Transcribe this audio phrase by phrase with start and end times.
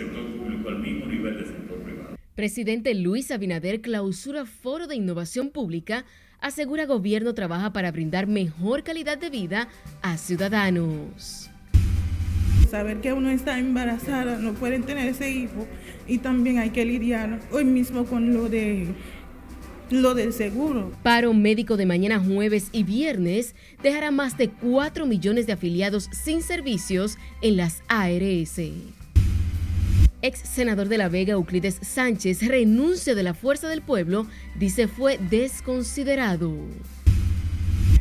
[0.00, 2.16] sector público al mismo nivel del sector privado.
[2.34, 6.04] Presidente Luis Abinader clausura Foro de Innovación Pública,
[6.40, 9.68] asegura gobierno trabaja para brindar mejor calidad de vida
[10.00, 11.50] a ciudadanos.
[12.70, 15.66] Saber que uno está embarazada, no pueden tener ese hijo
[16.06, 18.86] y también hay que lidiar hoy mismo con lo de
[19.90, 20.92] lo del seguro.
[21.02, 26.42] Paro médico de mañana jueves y viernes dejará más de 4 millones de afiliados sin
[26.42, 28.60] servicios en las ARS.
[30.22, 34.26] Ex senador de La Vega, Euclides Sánchez, renuncia de la Fuerza del Pueblo,
[34.58, 36.52] dice fue desconsiderado.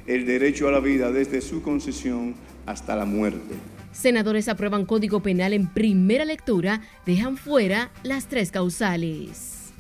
[0.06, 3.56] El derecho a la vida desde su concesión hasta la muerte.
[3.94, 9.72] Senadores aprueban código penal en primera lectura, dejan fuera las tres causales.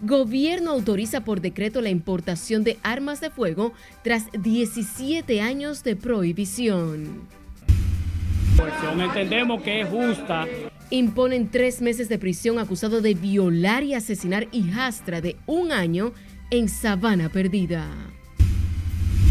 [0.00, 7.28] Gobierno autoriza por decreto la importación de armas de fuego tras 17 años de prohibición.
[8.98, 10.46] entendemos que es justa.
[10.92, 16.12] Imponen tres meses de prisión acusado de violar y asesinar hijastra de un año
[16.50, 17.86] en Sabana Perdida.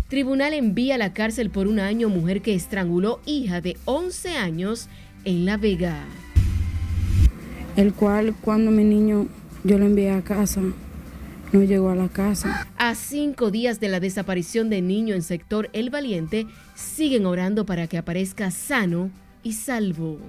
[0.08, 4.88] Tribunal envía a la cárcel por un año mujer que estranguló hija de 11 años
[5.26, 6.06] en La Vega.
[7.76, 9.28] El cual cuando mi niño
[9.66, 10.62] yo lo envié a casa.
[11.52, 12.68] No llegó a la casa.
[12.78, 17.88] A cinco días de la desaparición de niño en sector El Valiente, siguen orando para
[17.88, 19.12] que aparezca sano
[19.44, 20.20] y salvo.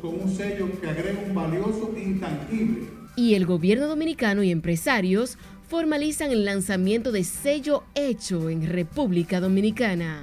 [0.00, 2.88] Con un sello que agrega un valioso intangible.
[3.16, 10.22] Y el gobierno dominicano y empresarios formalizan el lanzamiento de sello hecho en República Dominicana.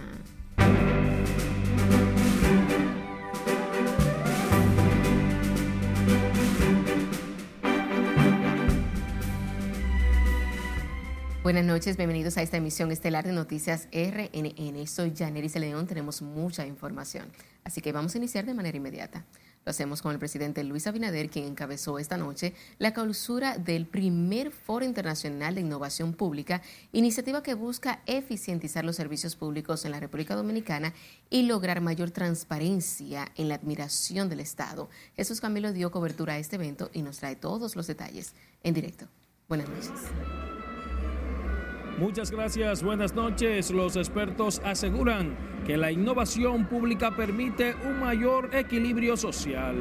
[11.43, 14.87] Buenas noches, bienvenidos a esta emisión estelar de Noticias RNN.
[14.87, 17.27] Soy Janeris León, tenemos mucha información,
[17.63, 19.25] así que vamos a iniciar de manera inmediata.
[19.65, 24.51] Lo hacemos con el presidente Luis Abinader, quien encabezó esta noche la clausura del primer
[24.51, 30.35] Foro Internacional de Innovación Pública, iniciativa que busca eficientizar los servicios públicos en la República
[30.35, 30.93] Dominicana
[31.31, 34.87] y lograr mayor transparencia en la admiración del Estado.
[35.15, 39.07] Jesús Camilo dio cobertura a este evento y nos trae todos los detalles en directo.
[39.47, 39.89] Buenas noches.
[41.97, 43.71] Muchas gracias, buenas noches.
[43.71, 45.33] Los expertos aseguran
[45.65, 49.75] que la innovación pública permite un mayor equilibrio social.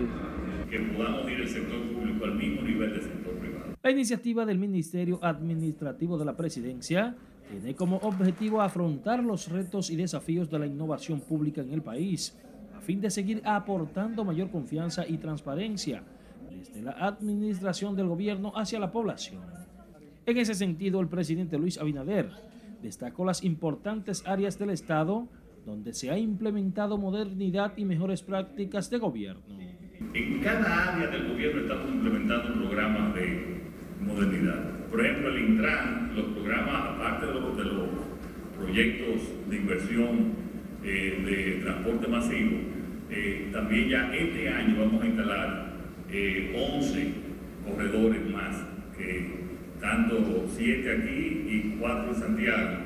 [0.71, 3.75] Que podamos ir el sector público al mismo nivel del sector privado.
[3.83, 7.17] La iniciativa del Ministerio Administrativo de la Presidencia
[7.51, 12.39] tiene como objetivo afrontar los retos y desafíos de la innovación pública en el país,
[12.77, 16.05] a fin de seguir aportando mayor confianza y transparencia
[16.49, 19.64] desde la administración del gobierno hacia la población.
[20.27, 22.31] En ese sentido, el presidente Luis Abinader
[22.83, 25.29] destacó las importantes áreas del Estado
[25.67, 29.43] donde se ha implementado modernidad y mejores prácticas de gobierno.
[30.15, 33.61] En cada área del gobierno estamos implementando programas de
[34.01, 34.89] modernidad.
[34.91, 37.89] Por ejemplo, el Intran, los programas, aparte de los,
[38.57, 39.21] proyectos
[39.51, 40.33] de inversión
[40.85, 42.59] eh, de transporte masivo,
[43.11, 45.75] eh, también ya este año vamos a instalar
[46.09, 47.15] 11 eh,
[47.67, 48.65] corredores más
[48.97, 49.44] que
[49.85, 52.79] tanto siete aquí y cuatro en Santiago,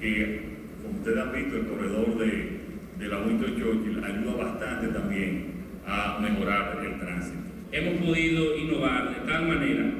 [0.00, 0.40] que
[0.80, 2.48] como ustedes han visto, el corredor de,
[2.96, 5.46] de la Winter Churchill ayuda bastante también
[5.84, 7.40] a mejorar el tránsito.
[7.72, 9.94] Hemos podido innovar de tal manera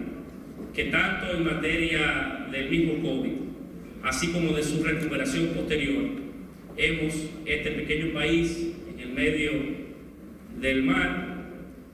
[0.72, 3.32] que tanto en materia del mismo COVID,
[4.04, 6.04] así como de su recuperación posterior,
[6.76, 9.50] hemos, este pequeño país en el medio
[10.60, 11.34] del mar,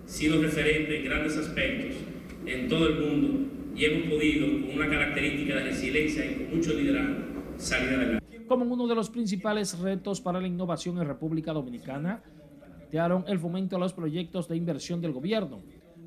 [0.04, 1.96] sido referente en grandes aspectos
[2.44, 6.74] en todo el mundo y hemos podido, con una característica de resiliencia y con mucho
[6.74, 7.16] liderazgo,
[7.56, 8.46] salir adelante.
[8.46, 12.22] Como uno de los principales retos para la innovación en República Dominicana,
[12.58, 15.60] plantearon el fomento a los proyectos de inversión del gobierno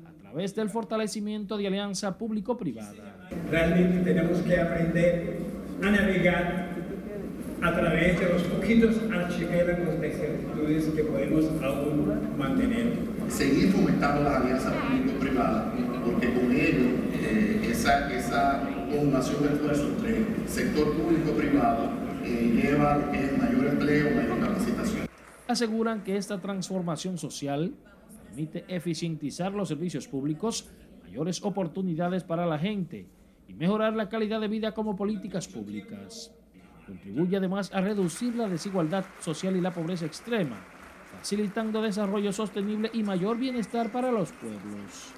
[0.04, 3.28] a través del fortalecimiento de alianza público-privada.
[3.50, 5.38] Realmente tenemos que aprender
[5.82, 6.74] a navegar
[7.62, 12.92] a través de los poquitos archipiélagos de certitudes que podemos aún mantener.
[13.28, 15.72] Seguir fomentando la alianza público-privada,
[16.04, 16.90] porque con ello
[17.84, 21.90] esa, esa de esfuerzos entre sector público-privado
[22.22, 25.06] eh, lleva a mayor empleo, mayor capacitación.
[25.46, 27.74] Aseguran que esta transformación social
[28.24, 30.70] permite eficientizar los servicios públicos,
[31.02, 33.06] mayores oportunidades para la gente
[33.46, 36.32] y mejorar la calidad de vida como políticas públicas.
[36.86, 40.56] Contribuye además a reducir la desigualdad social y la pobreza extrema,
[41.18, 45.14] facilitando desarrollo sostenible y mayor bienestar para los pueblos.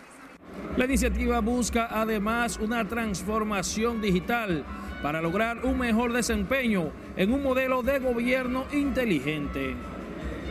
[0.77, 4.65] La iniciativa busca además una transformación digital
[5.03, 9.75] para lograr un mejor desempeño en un modelo de gobierno inteligente.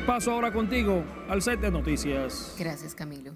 [0.05, 2.55] Paso ahora contigo al set de noticias.
[2.57, 3.33] Gracias, Camilo.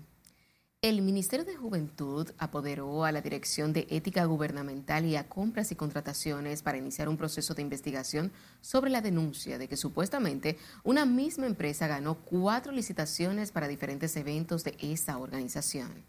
[0.82, 5.76] El Ministerio de Juventud apoderó a la Dirección de Ética Gubernamental y a Compras y
[5.76, 11.48] Contrataciones para iniciar un proceso de investigación sobre la denuncia de que supuestamente una misma
[11.48, 16.06] empresa ganó cuatro licitaciones para diferentes eventos de esa organización.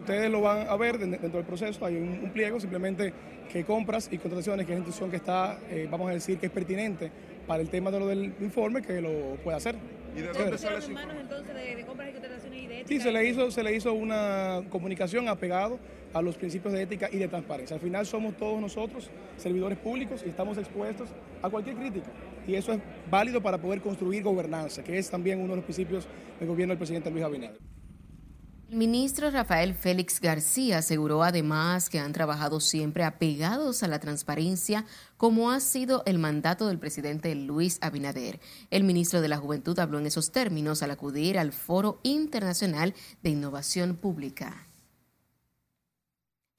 [0.00, 3.12] Ustedes lo van a ver dentro del proceso, hay un, pliego simplemente
[3.52, 6.46] que compras y contrataciones, que es la institución que está, eh, vamos a decir, que
[6.46, 7.10] es pertinente
[7.46, 9.76] para el tema de lo del informe, que lo pueda hacer.
[10.16, 12.88] ¿Y de dónde sale su entonces de, compras y contrataciones y de ética?
[12.88, 15.78] Sí, se le, hizo, se le hizo una comunicación apegado
[16.14, 17.74] a los principios de ética y de transparencia.
[17.74, 21.10] Al final somos todos nosotros servidores públicos y estamos expuestos
[21.42, 22.10] a cualquier crítica.
[22.48, 22.80] Y eso es
[23.10, 26.08] válido para poder construir gobernanza, que es también uno de los principios
[26.38, 27.69] del gobierno del presidente Luis Abinader.
[28.70, 34.86] El ministro Rafael Félix García aseguró además que han trabajado siempre apegados a la transparencia,
[35.16, 38.38] como ha sido el mandato del presidente Luis Abinader.
[38.70, 42.94] El ministro de la Juventud habló en esos términos al acudir al Foro Internacional
[43.24, 44.69] de Innovación Pública.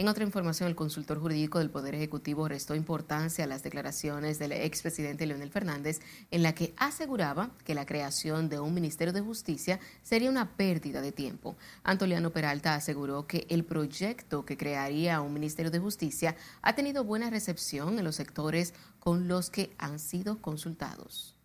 [0.01, 4.51] En otra información, el consultor jurídico del Poder Ejecutivo restó importancia a las declaraciones del
[4.51, 5.99] expresidente Leonel Fernández
[6.31, 11.01] en la que aseguraba que la creación de un Ministerio de Justicia sería una pérdida
[11.01, 11.55] de tiempo.
[11.83, 17.29] Antoliano Peralta aseguró que el proyecto que crearía un Ministerio de Justicia ha tenido buena
[17.29, 21.37] recepción en los sectores con los que han sido consultados.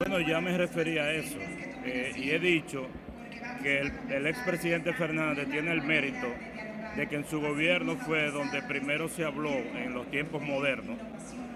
[0.00, 2.84] Bueno, ya me refería a eso eh, y he dicho
[3.62, 6.26] que el, el expresidente Fernández tiene el mérito
[6.96, 10.98] de que en su gobierno fue donde primero se habló en los tiempos modernos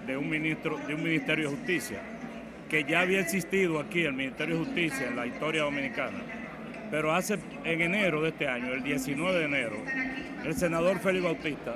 [0.05, 2.01] de un ministro, de un Ministerio de Justicia,
[2.69, 6.19] que ya había existido aquí el Ministerio de Justicia en la historia dominicana.
[6.89, 9.75] Pero hace en enero de este año, el 19 de enero,
[10.45, 11.75] el senador Félix Bautista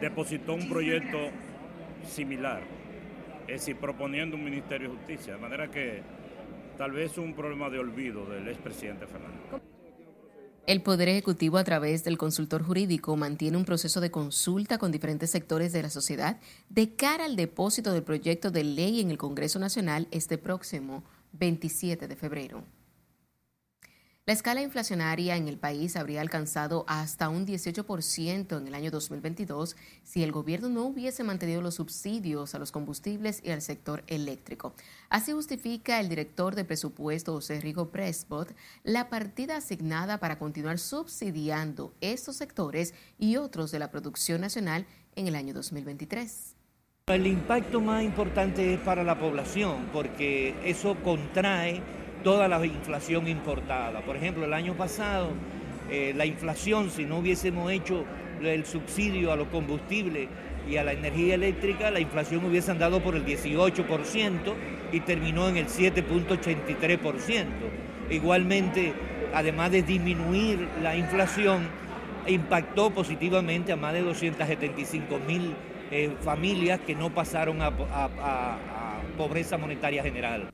[0.00, 1.30] depositó un proyecto
[2.06, 2.60] similar,
[3.48, 6.02] es decir, proponiendo un Ministerio de Justicia, de manera que
[6.76, 9.65] tal vez un problema de olvido del expresidente Fernández.
[10.66, 15.30] El Poder Ejecutivo, a través del consultor jurídico, mantiene un proceso de consulta con diferentes
[15.30, 16.40] sectores de la sociedad
[16.70, 21.04] de cara al depósito del proyecto de ley en el Congreso Nacional este próximo
[21.34, 22.64] 27 de febrero.
[24.28, 29.76] La escala inflacionaria en el país habría alcanzado hasta un 18% en el año 2022
[30.02, 34.74] si el gobierno no hubiese mantenido los subsidios a los combustibles y al sector eléctrico.
[35.10, 38.52] Así justifica el director de presupuesto José Rigo Presbot
[38.82, 45.28] la partida asignada para continuar subsidiando estos sectores y otros de la producción nacional en
[45.28, 46.56] el año 2023.
[47.06, 51.80] El impacto más importante es para la población porque eso contrae
[52.26, 54.00] toda la inflación importada.
[54.00, 55.28] Por ejemplo, el año pasado,
[55.88, 58.04] eh, la inflación, si no hubiésemos hecho
[58.42, 60.28] el subsidio a los combustibles
[60.68, 64.54] y a la energía eléctrica, la inflación hubiese andado por el 18%
[64.90, 67.44] y terminó en el 7.83%.
[68.10, 68.92] Igualmente,
[69.32, 71.68] además de disminuir la inflación,
[72.26, 75.54] impactó positivamente a más de 275 mil
[75.92, 77.70] eh, familias que no pasaron a
[79.16, 80.50] pobreza monetaria general.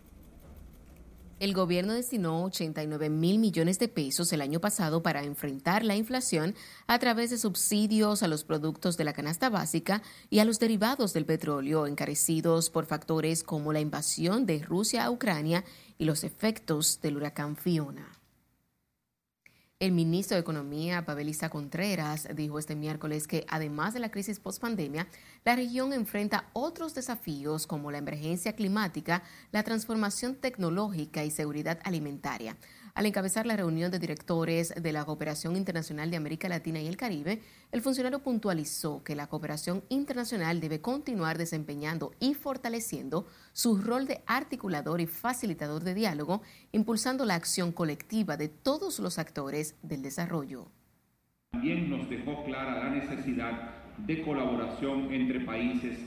[1.42, 6.54] El gobierno destinó 89 mil millones de pesos el año pasado para enfrentar la inflación
[6.86, 11.12] a través de subsidios a los productos de la canasta básica y a los derivados
[11.14, 15.64] del petróleo encarecidos por factores como la invasión de Rusia a Ucrania
[15.98, 18.11] y los efectos del huracán Fiona.
[19.82, 25.08] El ministro de Economía, Pavelista Contreras, dijo este miércoles que además de la crisis post-pandemia,
[25.44, 32.56] la región enfrenta otros desafíos como la emergencia climática, la transformación tecnológica y seguridad alimentaria.
[32.94, 36.98] Al encabezar la reunión de directores de la Cooperación Internacional de América Latina y el
[36.98, 44.06] Caribe, el funcionario puntualizó que la cooperación internacional debe continuar desempeñando y fortaleciendo su rol
[44.06, 50.02] de articulador y facilitador de diálogo, impulsando la acción colectiva de todos los actores del
[50.02, 50.68] desarrollo.
[51.52, 55.98] También nos dejó clara la necesidad de colaboración entre países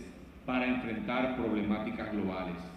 [0.46, 2.75] para enfrentar problemáticas globales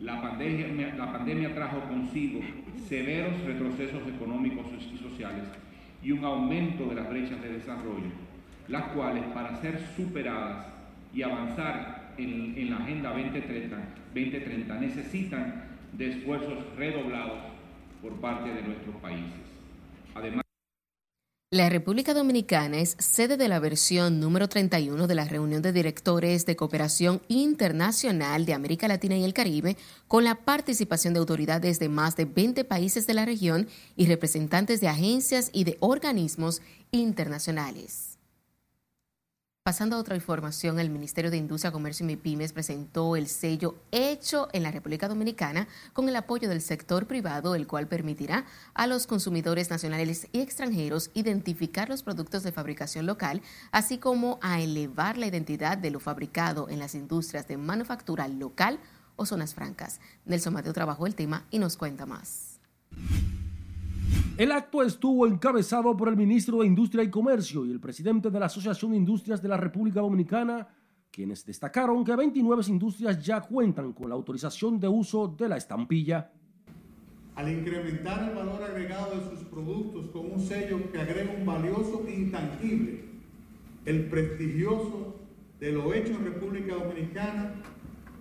[0.00, 2.40] la pandemia, trajo consigo
[2.88, 5.44] severos retrocesos económicos y sociales
[6.02, 8.10] y un aumento de las brechas de desarrollo,
[8.68, 10.66] las cuales para ser superadas
[11.14, 13.76] y avanzar en, en la Agenda 2030,
[14.14, 15.64] 2030 necesitan
[15.98, 17.38] esfuerzos redoblados
[18.02, 19.32] por parte de nuestros países.
[20.14, 20.45] Además,
[21.56, 26.44] la República Dominicana es sede de la versión número 31 de la reunión de directores
[26.44, 31.88] de cooperación internacional de América Latina y el Caribe, con la participación de autoridades de
[31.88, 36.60] más de 20 países de la región y representantes de agencias y de organismos
[36.90, 38.05] internacionales.
[39.66, 44.48] Pasando a otra información, el Ministerio de Industria, Comercio y MIPIMES presentó el sello Hecho
[44.52, 48.44] en la República Dominicana con el apoyo del sector privado, el cual permitirá
[48.74, 53.42] a los consumidores nacionales y extranjeros identificar los productos de fabricación local,
[53.72, 58.78] así como a elevar la identidad de lo fabricado en las industrias de manufactura local
[59.16, 59.98] o zonas francas.
[60.26, 62.60] Nelson Mateo trabajó el tema y nos cuenta más.
[64.36, 68.38] El acto estuvo encabezado por el ministro de Industria y Comercio y el presidente de
[68.38, 70.68] la Asociación de Industrias de la República Dominicana,
[71.10, 76.30] quienes destacaron que 29 industrias ya cuentan con la autorización de uso de la estampilla.
[77.34, 82.04] Al incrementar el valor agregado de sus productos con un sello que agrega un valioso
[82.06, 83.04] e intangible,
[83.86, 85.16] el prestigioso
[85.58, 87.54] de lo hecho en República Dominicana,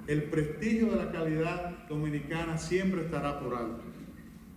[0.08, 3.84] el prestigio de la calidad dominicana siempre estará por alto.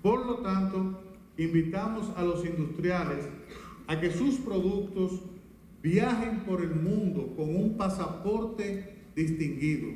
[0.03, 1.08] Por lo tanto,
[1.39, 3.29] invitamos a los industriales
[3.87, 5.23] a que sus productos
[5.83, 9.89] viajen por el mundo con un pasaporte distinguido,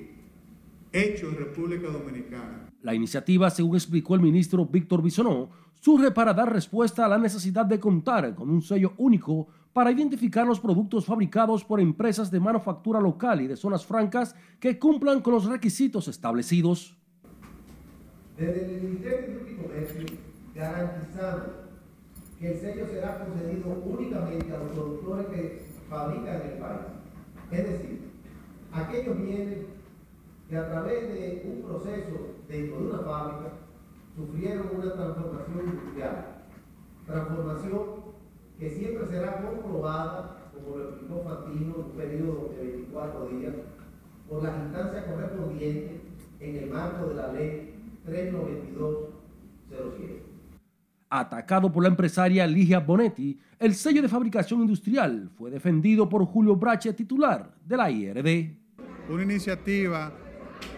[0.93, 2.69] hecho en República Dominicana.
[2.81, 7.67] La iniciativa, según explicó el ministro Víctor Bisonó, surge para dar respuesta a la necesidad
[7.67, 13.01] de contar con un sello único para identificar los productos fabricados por empresas de manufactura
[13.01, 16.97] local y de zonas francas que cumplan con los requisitos establecidos.
[18.37, 21.63] Desde el Ministerio de Comercio garantizando
[22.39, 26.81] que el sello será concedido únicamente a los productores que fabrican en el país.
[27.51, 28.11] Es decir,
[28.73, 29.59] aquellos bienes
[30.49, 33.53] que a través de un proceso dentro de una fábrica
[34.17, 36.27] sufrieron una transformación industrial.
[37.07, 38.03] Transformación
[38.59, 43.55] que siempre será comprobada, como lo explicó Fantino, en un periodo de 24 días,
[44.29, 46.01] por las instancias correspondientes
[46.41, 47.69] en el marco de la ley
[48.05, 50.32] 39207
[51.13, 56.57] atacado por la empresaria Ligia Bonetti, el sello de fabricación industrial fue defendido por Julio
[56.57, 58.57] Brache, titular de la IRD.
[59.11, 60.11] Una iniciativa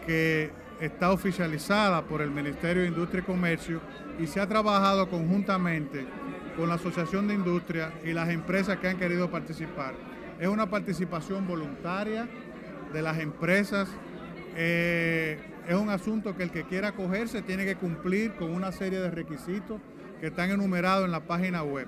[0.04, 0.50] que
[0.80, 3.80] está oficializada por el Ministerio de Industria y Comercio
[4.18, 6.04] y se ha trabajado conjuntamente
[6.56, 9.94] con la Asociación de Industria y las empresas que han querido participar.
[10.40, 12.28] Es una participación voluntaria
[12.92, 13.88] de las empresas.
[14.56, 15.38] Eh,
[15.68, 19.12] es un asunto que el que quiera acogerse tiene que cumplir con una serie de
[19.12, 19.80] requisitos
[20.24, 21.86] que están enumerados en la página web.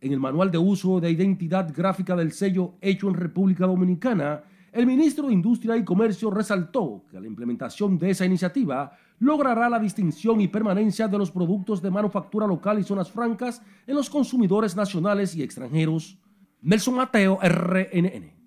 [0.00, 4.86] En el manual de uso de identidad gráfica del sello hecho en República Dominicana, el
[4.86, 10.40] ministro de Industria y Comercio resaltó que la implementación de esa iniciativa logrará la distinción
[10.40, 15.34] y permanencia de los productos de manufactura local y zonas francas en los consumidores nacionales
[15.34, 16.16] y extranjeros.
[16.62, 18.43] Nelson Mateo, RNN.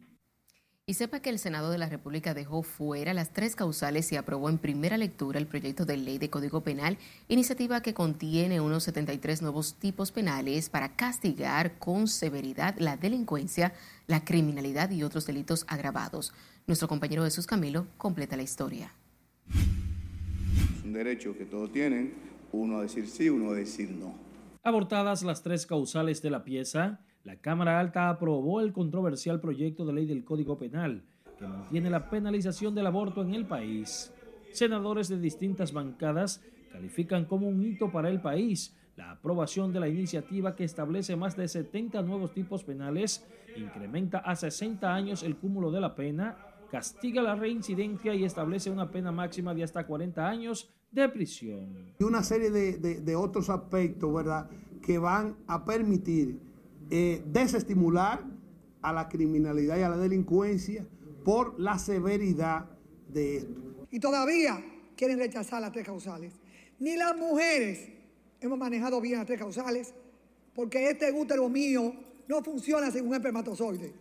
[0.89, 4.47] Y sepa que el Senado de la República dejó fuera las tres causales y aprobó
[4.47, 9.41] en primera lectura el proyecto de ley de Código Penal, iniciativa que contiene unos 73
[9.41, 13.73] nuevos tipos penales para castigar con severidad la delincuencia,
[14.07, 16.31] la criminalidad y otros delitos agravados.
[16.67, 18.93] Nuestro compañero Jesús Camilo completa la historia.
[19.49, 22.13] Es un derecho que todos tienen,
[22.53, 24.15] uno a decir sí, uno a decir no.
[24.63, 29.91] Abortadas las tres causales de la pieza, la Cámara Alta aprobó el controversial proyecto de
[29.91, 31.03] ley del Código Penal
[31.37, 34.13] que mantiene la penalización del aborto en el país.
[34.53, 36.41] Senadores de distintas bancadas
[36.71, 41.35] califican como un hito para el país la aprobación de la iniciativa que establece más
[41.35, 46.37] de 70 nuevos tipos penales, incrementa a 60 años el cúmulo de la pena,
[46.71, 51.93] castiga la reincidencia y establece una pena máxima de hasta 40 años de prisión.
[51.99, 54.49] Y una serie de, otros aspectos, ¿verdad?,
[54.81, 56.46] que van a permitir
[56.89, 58.23] eh, desestimular
[58.81, 60.85] a la criminalidad y a la delincuencia
[61.23, 62.65] por la severidad
[63.09, 63.61] de esto.
[63.91, 64.63] Y todavía
[64.95, 66.33] quieren rechazar las tres causales.
[66.79, 67.89] Ni las mujeres
[68.39, 69.93] hemos manejado bien las tres causales
[70.53, 71.93] porque este útero mío
[72.27, 73.93] no funciona según un espermatozoide.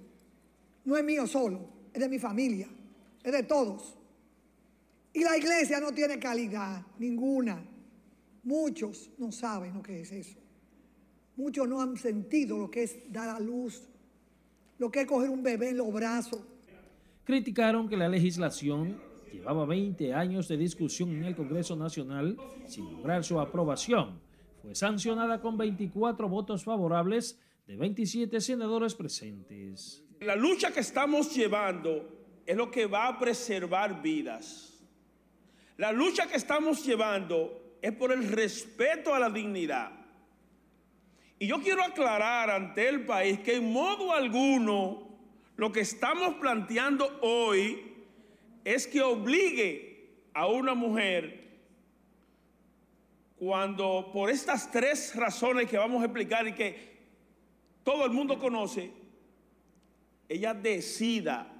[0.84, 2.68] No es mío solo, es de mi familia,
[3.22, 3.96] es de todos.
[5.12, 7.62] Y la iglesia no tiene calidad ninguna.
[8.44, 10.38] Muchos no saben lo que es eso.
[11.36, 13.88] Muchos no han sentido lo que es dar a luz,
[14.78, 16.40] lo que es coger un bebé en los brazos.
[17.24, 18.98] Criticaron que la legislación
[19.32, 24.20] llevaba 20 años de discusión en el Congreso Nacional sin lograr su aprobación.
[24.62, 30.04] Fue sancionada con 24 votos favorables de 27 senadores presentes.
[30.20, 32.08] La lucha que estamos llevando
[32.46, 34.84] es lo que va a preservar vidas.
[35.76, 39.95] La lucha que estamos llevando es por el respeto a la dignidad.
[41.38, 45.06] Y yo quiero aclarar ante el país que en modo alguno
[45.56, 47.94] lo que estamos planteando hoy
[48.64, 51.46] es que obligue a una mujer
[53.36, 56.96] cuando por estas tres razones que vamos a explicar y que
[57.84, 58.90] todo el mundo conoce,
[60.28, 61.52] ella decida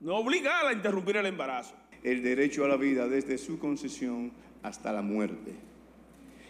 [0.00, 1.74] no obligarla a interrumpir el embarazo.
[2.02, 4.32] El derecho a la vida desde su concesión
[4.62, 5.54] hasta la muerte.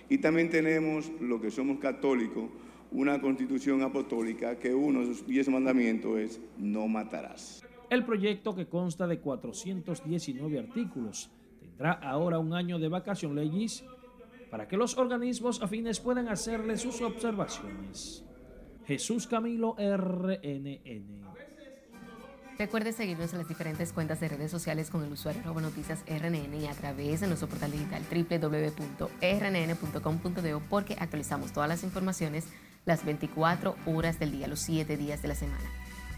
[0.08, 2.50] Y también tenemos, lo que somos católicos,
[2.92, 7.64] una constitución apostólica que uno de sus diez mandamientos es no matarás.
[7.88, 11.30] El proyecto, que consta de 419 artículos,
[11.61, 13.85] tendrá ahora un año de vacación legis
[14.50, 18.25] para que los organismos afines puedan hacerle sus observaciones.
[18.87, 21.30] Jesús Camilo RNN.
[22.59, 26.54] Recuerde seguirnos en las diferentes cuentas de redes sociales con el usuario arroba noticias RNN
[26.61, 29.11] y a través de nuestro portal digital www.rnn.com.de
[30.68, 32.49] porque actualizamos todas las informaciones
[32.84, 35.64] las 24 horas del día, los 7 días de la semana.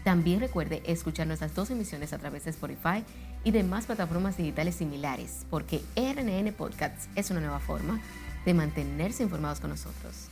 [0.03, 3.03] También recuerde escuchar nuestras dos emisiones a través de Spotify
[3.43, 8.01] y demás plataformas digitales similares, porque RNN Podcasts es una nueva forma
[8.45, 10.29] de mantenerse informados con nosotros.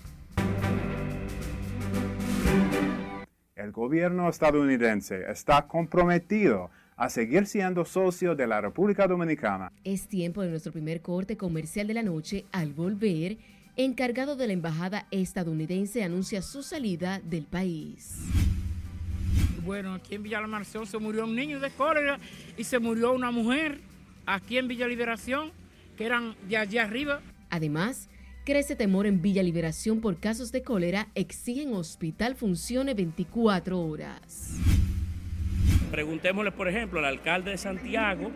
[3.56, 9.72] El gobierno estadounidense está comprometido a seguir siendo socio de la República Dominicana.
[9.84, 12.46] Es tiempo de nuestro primer corte comercial de la noche.
[12.52, 13.38] Al volver,
[13.76, 18.18] encargado de la embajada estadounidense anuncia su salida del país.
[19.66, 22.20] Bueno, aquí en Villa Almarción se murió un niño de cólera
[22.58, 23.80] y se murió una mujer
[24.26, 25.52] aquí en Villa Liberación,
[25.98, 27.22] que eran de allá arriba.
[27.50, 28.10] Además,
[28.44, 34.58] crece temor en Villa Liberación por casos de cólera, exigen hospital funcione 24 horas.
[35.92, 38.32] Preguntémosle, por ejemplo, al alcalde de Santiago,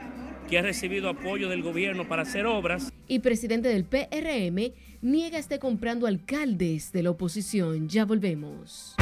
[0.50, 2.92] que ha recibido apoyo del gobierno para hacer obras.
[3.08, 4.74] Y presidente del PRM
[5.05, 7.88] niega esté comprando alcaldes de la oposición.
[7.88, 8.95] Ya volvemos.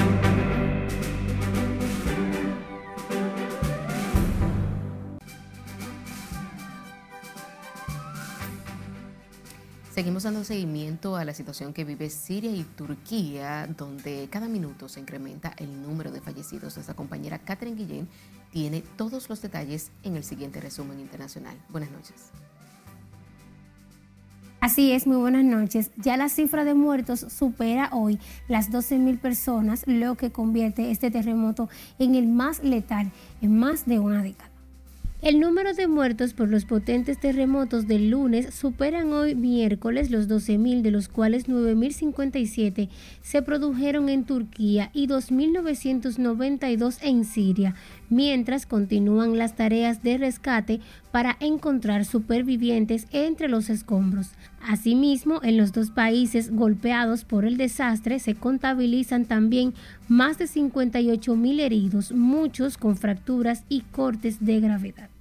[9.93, 14.99] Seguimos dando seguimiento a la situación que vive Siria y Turquía, donde cada minuto se
[14.99, 16.75] incrementa el número de fallecidos.
[16.75, 18.09] Nuestra compañera Catherine Guillén
[18.51, 21.55] tiene todos los detalles en el siguiente resumen internacional.
[21.69, 22.31] Buenas noches.
[24.63, 25.91] Así es, muy buenas noches.
[25.97, 31.67] Ya la cifra de muertos supera hoy las 12.000 personas, lo que convierte este terremoto
[31.99, 34.52] en el más letal en más de una década.
[35.23, 40.81] El número de muertos por los potentes terremotos del lunes superan hoy miércoles los 12.000,
[40.81, 42.89] de los cuales 9.057
[43.21, 47.73] se produjeron en Turquía y 2.992 en Siria,
[48.09, 50.81] mientras continúan las tareas de rescate
[51.13, 54.31] para encontrar supervivientes entre los escombros.
[54.61, 59.73] Asimismo, en los dos países golpeados por el desastre se contabilizan también
[60.09, 65.12] más de 58.000 heridos, muchos con fracturas y cortes de gravedad.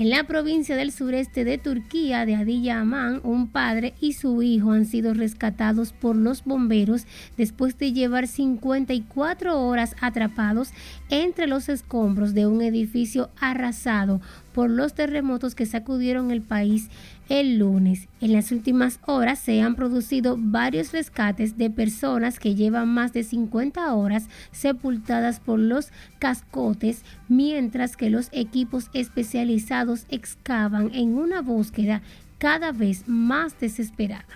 [0.00, 4.86] En la provincia del sureste de Turquía, de Adiyaman, un padre y su hijo han
[4.86, 7.04] sido rescatados por los bomberos
[7.36, 10.70] después de llevar 54 horas atrapados
[11.10, 16.88] entre los escombros de un edificio arrasado por los terremotos que sacudieron el país
[17.28, 18.08] el lunes.
[18.20, 23.22] En las últimas horas se han producido varios rescates de personas que llevan más de
[23.22, 32.02] 50 horas sepultadas por los cascotes, mientras que los equipos especializados excavan en una búsqueda
[32.38, 34.26] cada vez más desesperada.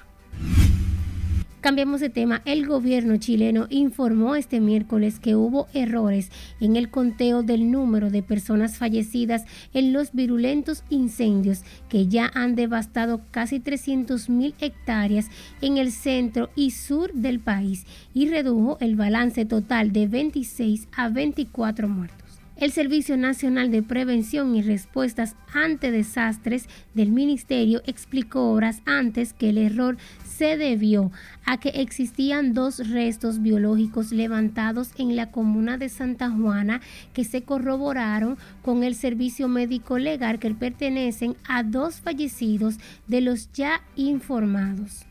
[1.65, 2.43] Cambiamos de tema.
[2.45, 8.23] El gobierno chileno informó este miércoles que hubo errores en el conteo del número de
[8.23, 15.31] personas fallecidas en los virulentos incendios que ya han devastado casi 300.000 hectáreas
[15.63, 21.09] en el centro y sur del país y redujo el balance total de 26 a
[21.09, 22.24] 24 muertos.
[22.57, 29.49] El Servicio Nacional de Prevención y Respuestas ante Desastres del Ministerio explicó horas antes que
[29.49, 31.11] el error se debió
[31.45, 36.81] a que existían dos restos biológicos levantados en la comuna de Santa Juana
[37.13, 42.77] que se corroboraron con el servicio médico legal que pertenecen a dos fallecidos
[43.09, 45.07] de los ya informados.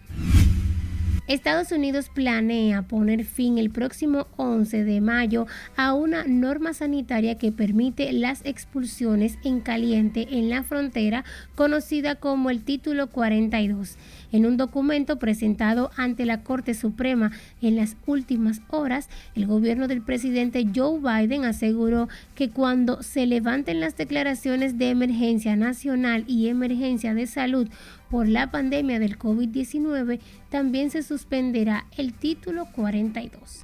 [1.26, 7.54] Estados Unidos planea poner fin el próximo 11 de mayo a una norma sanitaria que
[7.54, 11.24] permite las expulsiones en caliente en la frontera
[11.56, 13.96] conocida como el Título 42.
[14.34, 17.32] En un documento presentado ante la Corte Suprema
[17.62, 23.80] en las últimas horas, el gobierno del presidente Joe Biden aseguró que cuando se levanten
[23.80, 27.70] las declaraciones de emergencia nacional y emergencia de salud
[28.14, 30.20] por la pandemia del COVID-19,
[30.52, 33.64] también se suspenderá el título 42.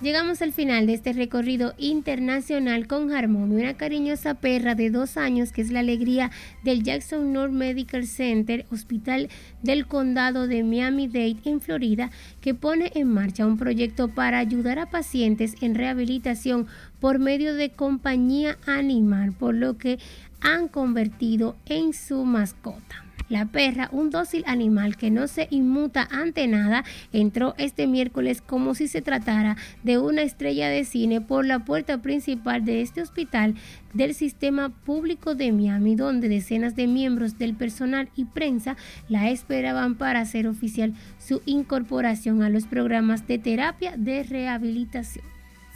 [0.00, 5.50] Llegamos al final de este recorrido internacional con Harmony, una cariñosa perra de dos años
[5.50, 6.30] que es la alegría
[6.62, 9.28] del Jackson North Medical Center, hospital
[9.60, 14.88] del condado de Miami-Dade en Florida, que pone en marcha un proyecto para ayudar a
[14.88, 16.68] pacientes en rehabilitación
[17.00, 19.98] por medio de compañía animal, por lo que
[20.40, 23.05] han convertido en su mascota.
[23.28, 28.76] La perra, un dócil animal que no se inmuta ante nada, entró este miércoles como
[28.76, 33.56] si se tratara de una estrella de cine por la puerta principal de este hospital
[33.94, 38.76] del sistema público de Miami, donde decenas de miembros del personal y prensa
[39.08, 45.24] la esperaban para hacer oficial su incorporación a los programas de terapia de rehabilitación.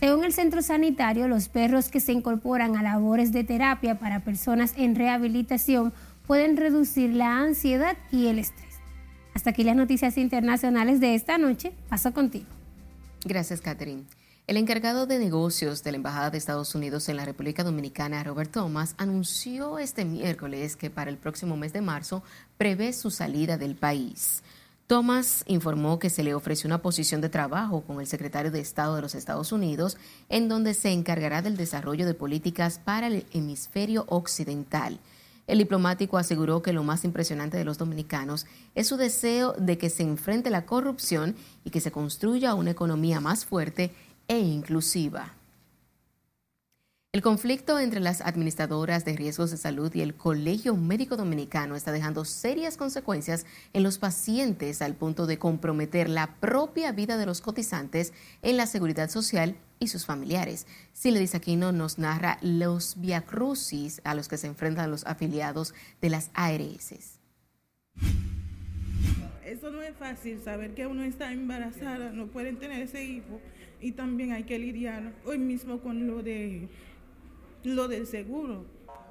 [0.00, 4.72] Según el centro sanitario, los perros que se incorporan a labores de terapia para personas
[4.78, 5.92] en rehabilitación
[6.30, 8.76] pueden reducir la ansiedad y el estrés.
[9.34, 11.72] Hasta aquí las noticias internacionales de esta noche.
[11.88, 12.46] Paso contigo.
[13.24, 14.04] Gracias, Catherine.
[14.46, 18.52] El encargado de negocios de la Embajada de Estados Unidos en la República Dominicana, Robert
[18.52, 22.22] Thomas, anunció este miércoles que para el próximo mes de marzo
[22.56, 24.44] prevé su salida del país.
[24.86, 28.94] Thomas informó que se le ofreció una posición de trabajo con el secretario de Estado
[28.94, 34.04] de los Estados Unidos, en donde se encargará del desarrollo de políticas para el hemisferio
[34.08, 35.00] occidental.
[35.50, 39.90] El diplomático aseguró que lo más impresionante de los dominicanos es su deseo de que
[39.90, 41.34] se enfrente la corrupción
[41.64, 43.90] y que se construya una economía más fuerte
[44.28, 45.39] e inclusiva.
[47.12, 51.90] El conflicto entre las administradoras de riesgos de salud y el Colegio Médico Dominicano está
[51.90, 57.40] dejando serias consecuencias en los pacientes al punto de comprometer la propia vida de los
[57.40, 60.68] cotizantes en la seguridad social y sus familiares.
[60.92, 66.30] Siledis Aquino nos narra los viacrucis a los que se enfrentan los afiliados de las
[66.34, 67.18] ARS.
[69.44, 73.40] Eso no es fácil, saber que uno está embarazada, no pueden tener ese hijo
[73.80, 76.68] y también hay que lidiar hoy mismo con lo de
[77.64, 78.64] lo del seguro.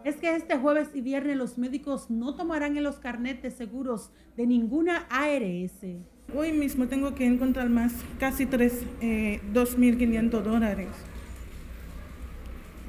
[0.03, 4.47] Es que este jueves y viernes los médicos no tomarán en los carnetes seguros de
[4.47, 5.85] ninguna ARS.
[6.33, 10.87] Hoy mismo tengo que encontrar más, casi 3, eh, 2.500 dólares.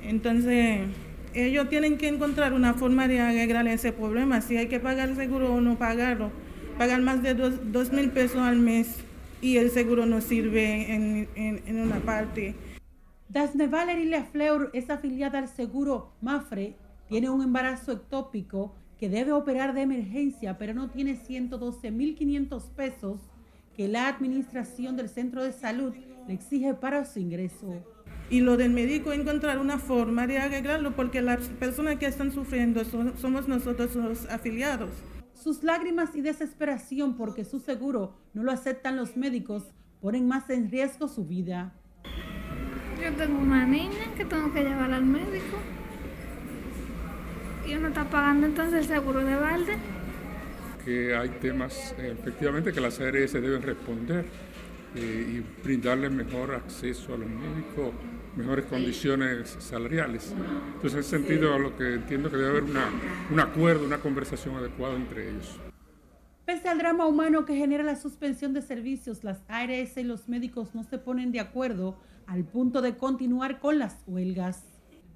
[0.05, 0.83] Entonces,
[1.35, 5.17] ellos tienen que encontrar una forma de arreglar ese problema, si hay que pagar el
[5.17, 6.31] seguro o no pagarlo.
[6.79, 8.97] Pagar más de 2.000 pesos al mes
[9.41, 12.55] y el seguro no sirve en, en, en una parte.
[13.31, 16.75] Dasne Valerie Lefleur es afiliada al seguro Mafre,
[17.09, 23.21] tiene un embarazo ectópico que debe operar de emergencia, pero no tiene 112.500 pesos
[23.77, 25.95] que la administración del centro de salud
[26.27, 27.73] le exige para su ingreso.
[28.31, 32.83] Y lo del médico encontrar una forma de arreglarlo porque las personas que están sufriendo
[32.85, 34.91] somos nosotros los afiliados.
[35.35, 40.69] Sus lágrimas y desesperación porque su seguro no lo aceptan los médicos ponen más en
[40.69, 41.75] riesgo su vida.
[43.03, 45.57] Yo tengo una niña que tengo que llevar al médico.
[47.67, 49.77] Y uno está pagando entonces el seguro de balde.
[50.85, 54.27] Que hay temas, eh, efectivamente, que las ARS deben responder
[54.97, 57.95] eh, y brindarle mejor acceso a los médicos,
[58.37, 60.35] mejores condiciones salariales.
[60.75, 62.87] Entonces, en ese sentido, lo que entiendo que debe haber una,
[63.31, 65.59] un acuerdo, una conversación adecuada entre ellos.
[66.45, 70.75] Pese al drama humano que genera la suspensión de servicios, las ARS y los médicos
[70.75, 71.97] no se ponen de acuerdo
[72.31, 74.63] al punto de continuar con las huelgas.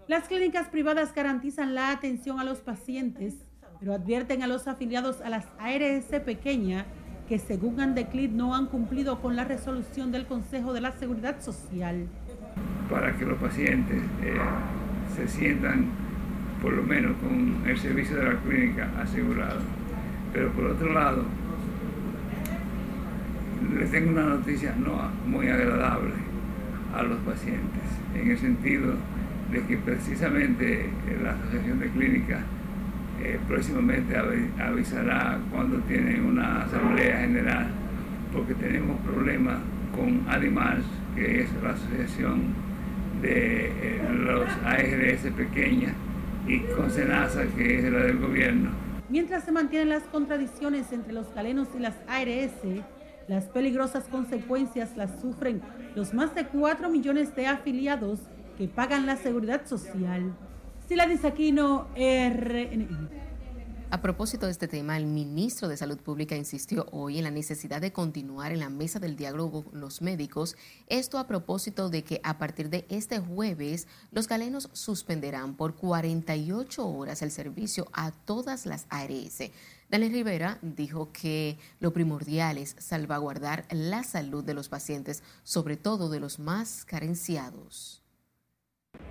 [0.09, 3.37] Las clínicas privadas garantizan la atención a los pacientes,
[3.79, 6.87] pero advierten a los afiliados a las ARS pequeña
[7.29, 12.09] que según Andeclid no han cumplido con la resolución del Consejo de la Seguridad Social.
[12.90, 14.35] Para que los pacientes eh,
[15.14, 15.87] se sientan
[16.61, 19.61] por lo menos con el servicio de la clínica asegurado.
[20.33, 21.22] Pero por otro lado,
[23.79, 26.24] les tengo una noticia no muy agradable
[26.94, 27.83] a los pacientes,
[28.14, 28.94] en el sentido
[29.50, 32.40] de que precisamente eh, la Asociación de Clínicas
[33.22, 37.66] eh, próximamente avisará cuando tiene una asamblea general,
[38.33, 39.59] porque tenemos problemas
[39.94, 42.54] con Animals, que es la asociación
[43.22, 45.92] de eh, los ARS pequeñas,
[46.46, 48.70] y con Senasa, que es la del gobierno.
[49.09, 52.52] Mientras se mantienen las contradicciones entre los galenos y las ARS,
[53.29, 55.63] las peligrosas consecuencias las sufren
[55.95, 58.21] los más de 4 millones de afiliados
[58.57, 60.35] que pagan la seguridad social.
[60.89, 63.25] Sila Aquino, RNI.
[63.91, 67.81] A propósito de este tema, el ministro de Salud Pública insistió hoy en la necesidad
[67.81, 70.57] de continuar en la mesa del diálogo con los médicos,
[70.89, 76.89] esto a propósito de que a partir de este jueves los galenos suspenderán por 48
[76.89, 79.43] horas el servicio a todas las ARS.
[79.90, 86.09] Daniel Rivera dijo que lo primordial es salvaguardar la salud de los pacientes, sobre todo
[86.09, 88.03] de los más carenciados.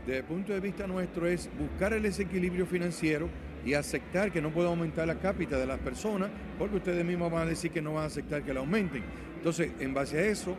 [0.05, 3.29] Desde el punto de vista nuestro es buscar el desequilibrio financiero
[3.65, 7.43] y aceptar que no puede aumentar la cápita de las personas, porque ustedes mismos van
[7.43, 9.03] a decir que no van a aceptar que la aumenten.
[9.37, 10.55] Entonces, en base a eso,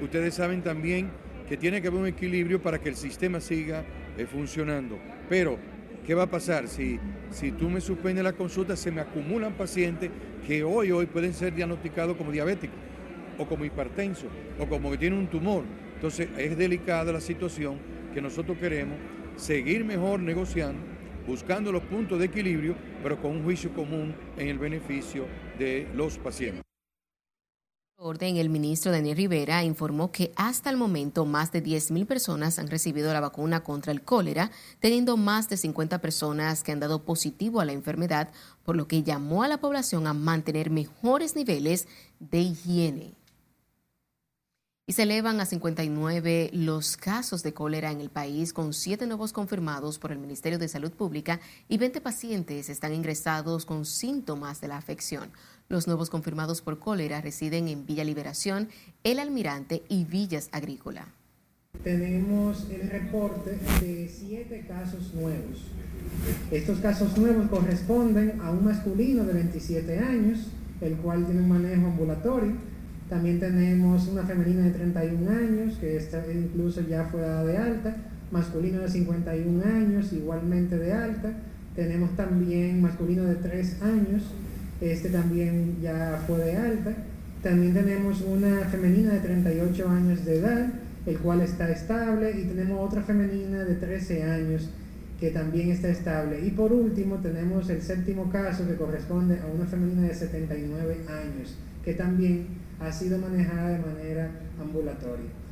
[0.00, 1.10] ustedes saben también
[1.48, 3.84] que tiene que haber un equilibrio para que el sistema siga
[4.16, 4.98] eh, funcionando.
[5.28, 5.58] Pero,
[6.06, 6.68] ¿qué va a pasar?
[6.68, 6.98] Si,
[7.30, 10.10] si tú me suspendes la consulta, se me acumulan pacientes
[10.46, 12.78] que hoy, hoy pueden ser diagnosticados como diabéticos,
[13.38, 15.64] o como hipertensos, o como que tienen un tumor.
[15.94, 17.78] Entonces, es delicada la situación
[18.12, 18.98] que nosotros queremos
[19.36, 20.94] seguir mejor negociando
[21.26, 25.26] buscando los puntos de equilibrio, pero con un juicio común en el beneficio
[25.58, 26.63] de los pacientes.
[27.96, 32.66] Orden, el ministro Daniel Rivera informó que hasta el momento más de 10.000 personas han
[32.66, 37.60] recibido la vacuna contra el cólera, teniendo más de 50 personas que han dado positivo
[37.60, 38.30] a la enfermedad,
[38.64, 41.86] por lo que llamó a la población a mantener mejores niveles
[42.18, 43.14] de higiene.
[44.86, 49.32] Y se elevan a 59 los casos de cólera en el país, con siete nuevos
[49.32, 54.68] confirmados por el Ministerio de Salud Pública y 20 pacientes están ingresados con síntomas de
[54.68, 55.30] la afección.
[55.68, 58.68] Los nuevos confirmados por cólera residen en Villa Liberación,
[59.02, 61.08] El Almirante y Villas Agrícola.
[61.82, 65.62] Tenemos el reporte de siete casos nuevos.
[66.50, 70.48] Estos casos nuevos corresponden a un masculino de 27 años,
[70.80, 72.54] el cual tiene un manejo ambulatorio
[73.08, 77.96] también tenemos una femenina de 31 años, que está, incluso ya fue dada de alta,
[78.30, 81.32] masculino de 51 años, igualmente de alta.
[81.76, 84.22] Tenemos también masculino de 3 años,
[84.80, 86.92] este también ya fue de alta.
[87.42, 90.72] También tenemos una femenina de 38 años de edad,
[91.06, 94.70] el cual está estable, y tenemos otra femenina de 13 años
[95.20, 96.44] que también está estable.
[96.44, 101.56] Y por último tenemos el séptimo caso que corresponde a una femenina de 79 años,
[101.84, 102.46] que también
[102.80, 105.43] ha sido manejada de manera ambulatoria.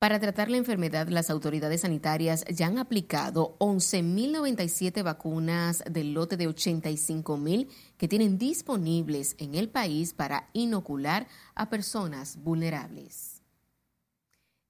[0.00, 6.48] Para tratar la enfermedad, las autoridades sanitarias ya han aplicado 11.097 vacunas del lote de
[6.48, 13.39] 85.000 que tienen disponibles en el país para inocular a personas vulnerables.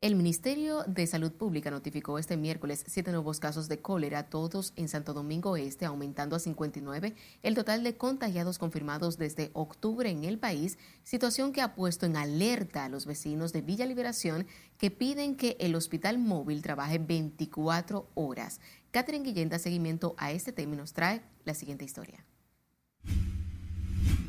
[0.03, 4.89] El Ministerio de Salud Pública notificó este miércoles siete nuevos casos de cólera, todos en
[4.89, 10.39] Santo Domingo Este, aumentando a 59 el total de contagiados confirmados desde octubre en el
[10.39, 14.47] país, situación que ha puesto en alerta a los vecinos de Villa Liberación
[14.79, 18.59] que piden que el hospital móvil trabaje 24 horas.
[18.93, 22.25] Catherine Guillén da seguimiento a este tema y nos trae la siguiente historia.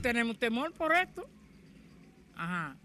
[0.01, 1.25] Tenemos temor por esto.
[2.36, 2.75] Ajá.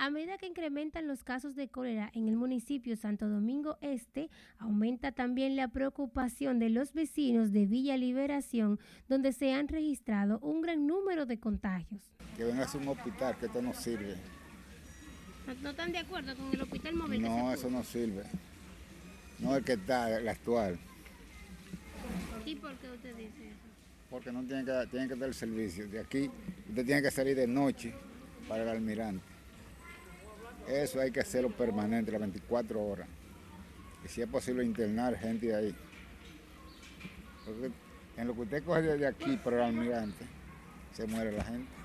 [0.00, 5.10] A medida que incrementan los casos de cólera en el municipio Santo Domingo Este, aumenta
[5.10, 10.86] también la preocupación de los vecinos de Villa Liberación, donde se han registrado un gran
[10.86, 12.00] número de contagios.
[12.36, 14.14] Que vengas a un hospital, que esto no sirve.
[15.62, 17.22] ¿No, están de acuerdo con el hospital móvil?
[17.22, 18.22] No, eso no sirve.
[19.40, 20.78] No el que está, el actual.
[22.46, 23.68] ¿Y por qué usted dice eso?
[24.10, 25.88] Porque no tiene que, tiene que dar el servicio.
[25.88, 26.30] De aquí,
[26.68, 27.92] usted tiene que salir de noche
[28.48, 29.37] para el almirante.
[30.68, 33.08] Eso hay que hacerlo permanente, las 24 horas.
[34.04, 35.74] Y si es posible internar gente ahí.
[37.44, 37.70] Porque
[38.16, 40.26] en lo que usted coge de aquí para el almirante,
[40.92, 41.78] se muere la gente.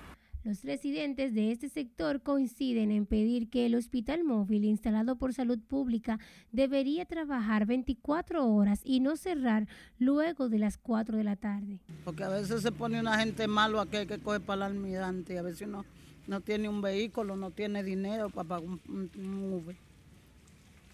[0.43, 5.57] Los residentes de este sector coinciden en pedir que el hospital móvil instalado por salud
[5.59, 6.19] pública
[6.51, 9.69] debería trabajar 24 horas y no cerrar
[9.99, 11.79] luego de las 4 de la tarde.
[12.03, 15.37] Porque a veces se pone una gente malo aquí que coge para el almirante y
[15.37, 15.85] a veces no
[16.27, 19.09] no tiene un vehículo, no tiene dinero para pagar un,
[19.53, 19.75] Uber.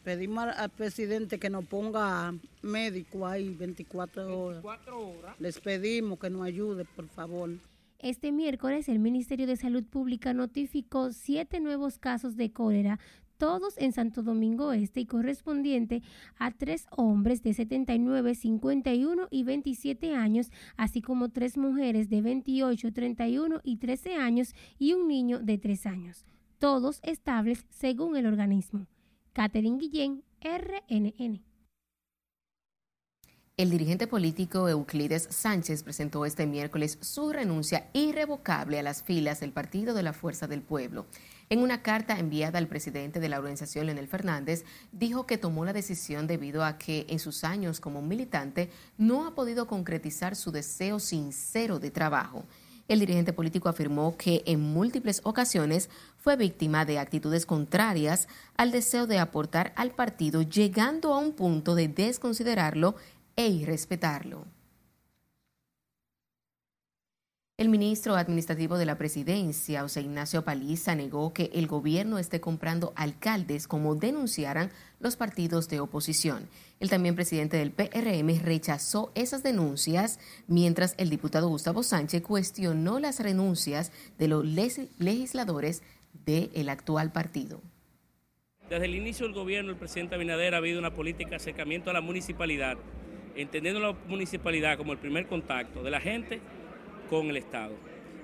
[0.04, 4.64] Pedimos al presidente que nos ponga médico ahí 24 horas.
[4.64, 5.40] 24 horas.
[5.40, 7.52] Les pedimos que nos ayude, por favor.
[8.00, 12.98] Este miércoles, el Ministerio de Salud Pública notificó siete nuevos casos de cólera,
[13.40, 16.04] todos en Santo Domingo Este y correspondiente
[16.38, 22.94] a tres hombres de 79, 51 y 27 años, así como tres mujeres de 28,
[22.94, 26.26] 31 y 13 años y un niño de 3 años,
[26.60, 28.88] todos estables según el organismo.
[29.34, 31.42] Catherine Guillén, RNN.
[33.60, 39.52] El dirigente político Euclides Sánchez presentó este miércoles su renuncia irrevocable a las filas del
[39.52, 41.08] Partido de la Fuerza del Pueblo.
[41.52, 45.74] En una carta enviada al presidente de la organización, Leonel Fernández, dijo que tomó la
[45.74, 51.00] decisión debido a que en sus años como militante no ha podido concretizar su deseo
[51.00, 52.46] sincero de trabajo.
[52.88, 59.08] El dirigente político afirmó que en múltiples ocasiones fue víctima de actitudes contrarias al deseo
[59.08, 62.94] de aportar al partido, llegando a un punto de desconsiderarlo
[63.36, 64.46] e irrespetarlo.
[67.60, 72.94] El ministro administrativo de la presidencia, José Ignacio Paliza, negó que el gobierno esté comprando
[72.96, 76.48] alcaldes como denunciaran los partidos de oposición.
[76.80, 83.20] El también presidente del PRM rechazó esas denuncias, mientras el diputado Gustavo Sánchez cuestionó las
[83.20, 85.84] renuncias de los legisladores
[86.26, 87.60] del actual partido.
[88.70, 91.94] Desde el inicio del gobierno, el presidente Abinader ha habido una política de acercamiento a
[91.94, 92.78] la municipalidad,
[93.36, 96.40] entendiendo la municipalidad como el primer contacto de la gente
[97.10, 97.74] con el Estado.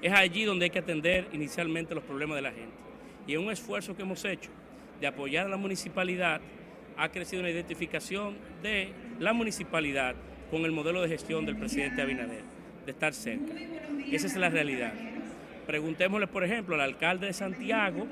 [0.01, 2.75] Es allí donde hay que atender inicialmente los problemas de la gente.
[3.27, 4.51] Y en un esfuerzo que hemos hecho
[4.99, 6.41] de apoyar a la municipalidad,
[6.97, 10.15] ha crecido una identificación de la municipalidad
[10.49, 12.43] con el modelo de gestión del presidente Abinader,
[12.85, 13.53] de estar cerca.
[14.11, 14.93] Esa es la realidad.
[15.65, 18.07] Preguntémosle, por ejemplo, al alcalde de Santiago,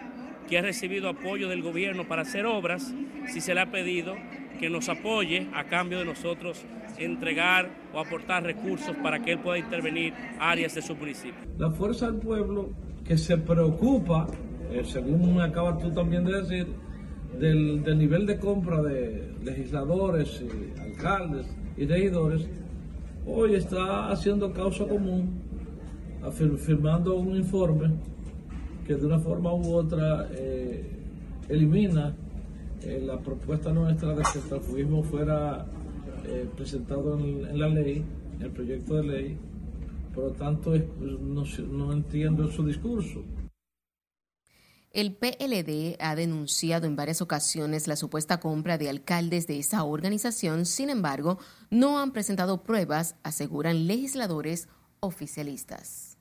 [0.49, 2.93] que ha recibido apoyo del gobierno para hacer obras,
[3.27, 4.17] si se le ha pedido
[4.59, 6.65] que nos apoye a cambio de nosotros
[6.97, 11.41] entregar o aportar recursos para que él pueda intervenir áreas de su municipio.
[11.57, 12.69] La fuerza del pueblo
[13.05, 14.27] que se preocupa,
[14.71, 16.67] eh, según acabas tú también de decir,
[17.39, 22.47] del, del, nivel de compra de legisladores, y alcaldes y regidores,
[23.25, 25.41] hoy está haciendo causa común,
[26.57, 27.91] firmando un informe
[28.85, 30.89] que de una forma u otra eh,
[31.49, 32.15] elimina
[32.81, 35.65] eh, la propuesta nuestra de que el transfugismo fuera
[36.25, 38.03] eh, presentado en, la ley,
[38.39, 39.37] el proyecto de ley,
[40.13, 43.23] por lo tanto no, no entiendo su discurso.
[44.91, 50.67] El PLD ha denunciado en varias ocasiones la supuesta compra de alcaldes de esa organización,
[50.67, 51.39] sin embargo,
[51.71, 54.67] no han presentado pruebas, aseguran legisladores
[54.99, 56.12] oficialistas.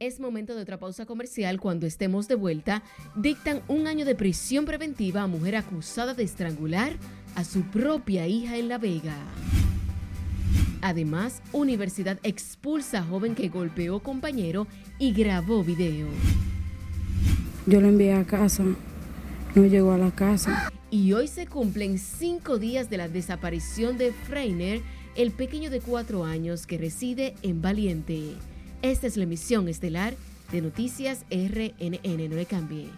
[0.00, 1.60] Es momento de otra pausa comercial.
[1.60, 2.82] Cuando estemos de vuelta,
[3.16, 6.94] dictan un año de prisión preventiva a mujer acusada de estrangular
[7.34, 9.14] a su propia hija en La Vega.
[10.80, 14.66] Además, universidad expulsa a joven que golpeó compañero
[14.98, 16.08] y grabó video.
[17.66, 18.64] Yo lo envié a casa,
[19.54, 20.72] no llegó a la casa.
[20.90, 24.80] Y hoy se cumplen cinco días de la desaparición de Freiner,
[25.14, 28.36] el pequeño de cuatro años que reside en Valiente.
[28.82, 30.14] Esta es la emisión estelar
[30.52, 32.30] de Noticias RNN.
[32.30, 32.88] No le cambie.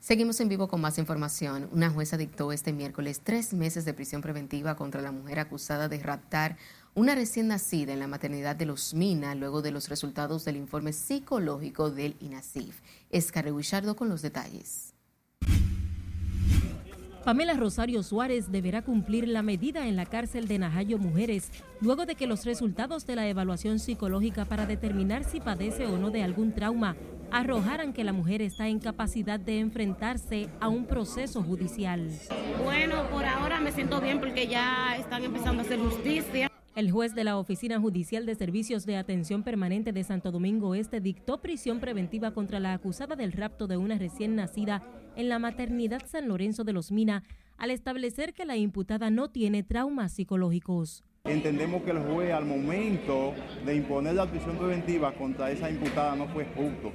[0.00, 1.68] Seguimos en vivo con más información.
[1.70, 6.00] Una jueza dictó este miércoles tres meses de prisión preventiva contra la mujer acusada de
[6.00, 6.58] raptar
[6.94, 10.92] una recién nacida en la maternidad de Los Mina luego de los resultados del informe
[10.92, 12.80] psicológico del INASIF.
[13.10, 14.94] Escarre Guichardo con los detalles.
[17.24, 21.50] Pamela Rosario Suárez deberá cumplir la medida en la cárcel de Najayo Mujeres
[21.80, 26.10] luego de que los resultados de la evaluación psicológica para determinar si padece o no
[26.10, 26.96] de algún trauma
[27.30, 32.10] arrojaran que la mujer está en capacidad de enfrentarse a un proceso judicial.
[32.62, 36.51] Bueno, por ahora me siento bien porque ya están empezando a hacer justicia.
[36.74, 41.02] El juez de la Oficina Judicial de Servicios de Atención Permanente de Santo Domingo Este
[41.02, 44.82] dictó prisión preventiva contra la acusada del rapto de una recién nacida
[45.14, 47.24] en la maternidad San Lorenzo de los Mina,
[47.58, 51.04] al establecer que la imputada no tiene traumas psicológicos.
[51.24, 53.32] Entendemos que el juez al momento
[53.64, 56.90] de imponer la prisión preventiva contra esa imputada no fue justo,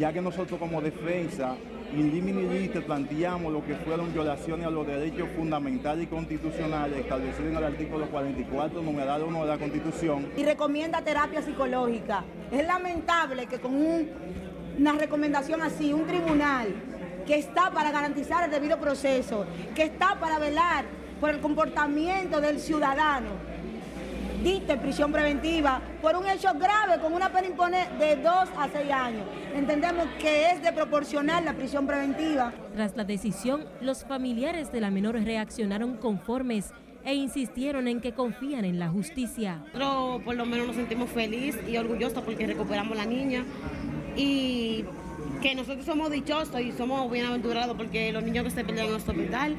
[0.00, 1.56] ya que nosotros como defensa
[1.94, 7.64] y planteamos lo que fueron violaciones a los derechos fundamentales y constitucionales establecidos en el
[7.64, 10.26] artículo 44, numeral 1 de la Constitución.
[10.38, 12.24] Y recomienda terapia psicológica.
[12.50, 13.74] Es lamentable que con
[14.78, 16.68] una recomendación así, un tribunal
[17.26, 20.86] que está para garantizar el debido proceso, que está para velar
[21.20, 23.55] por el comportamiento del ciudadano,
[24.46, 28.92] dicte prisión preventiva por un hecho grave con una pena impone de dos a seis
[28.92, 29.26] años.
[29.52, 32.52] Entendemos que es de proporcionar la prisión preventiva.
[32.72, 36.72] Tras la decisión, los familiares de la menor reaccionaron conformes
[37.04, 39.64] e insistieron en que confían en la justicia.
[39.74, 43.44] Nosotros por lo menos nos sentimos felices y orgullosos porque recuperamos la niña
[44.16, 44.84] y
[45.42, 49.00] que nosotros somos dichosos y somos bienaventurados porque los niños que se pelean en el
[49.00, 49.56] hospital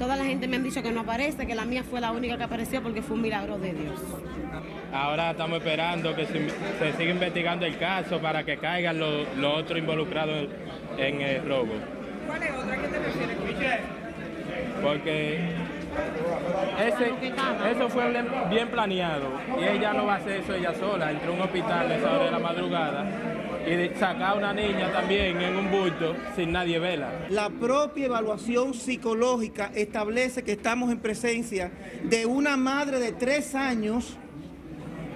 [0.00, 2.38] Toda la gente me han dicho que no aparece, que la mía fue la única
[2.38, 4.00] que apareció porque fue un milagro de Dios.
[4.94, 6.48] Ahora estamos esperando que se,
[6.96, 10.48] siga investigando el caso para que caigan los, otros involucrados
[10.96, 11.74] en el robo.
[12.26, 12.72] ¿Cuál es otra?
[12.72, 13.36] ¿A qué te refieres?
[14.82, 15.38] Porque
[16.80, 19.28] ese, eso fue bien planeado
[19.60, 21.10] y ella no va a hacer eso ella sola.
[21.10, 23.06] Entró a un hospital a esa hora de la madrugada
[23.66, 27.26] y sacar a una niña también en un bulto sin nadie vela.
[27.28, 31.70] La propia evaluación psicológica establece que estamos en presencia
[32.04, 34.16] de una madre de tres años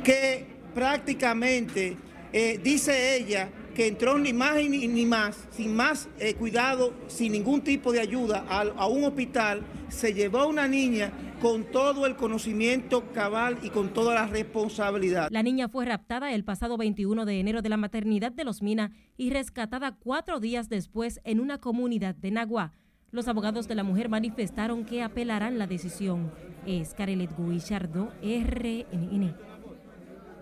[0.02, 1.96] que prácticamente,
[2.32, 7.32] eh, dice ella, que entró ni más ni, ni más, sin más eh, cuidado, sin
[7.32, 11.12] ningún tipo de ayuda a, un hospital, se llevó a una niña
[11.42, 15.28] con todo el conocimiento cabal y con toda la responsabilidad.
[15.30, 18.92] La niña fue raptada el pasado 21 de enero de la maternidad de Los Mina
[19.16, 22.72] y rescatada cuatro días después en una comunidad de Nagua.
[23.10, 26.32] Los abogados de la mujer manifestaron que apelarán la decisión.
[26.66, 29.53] Es Carelet Guillardo, RNN.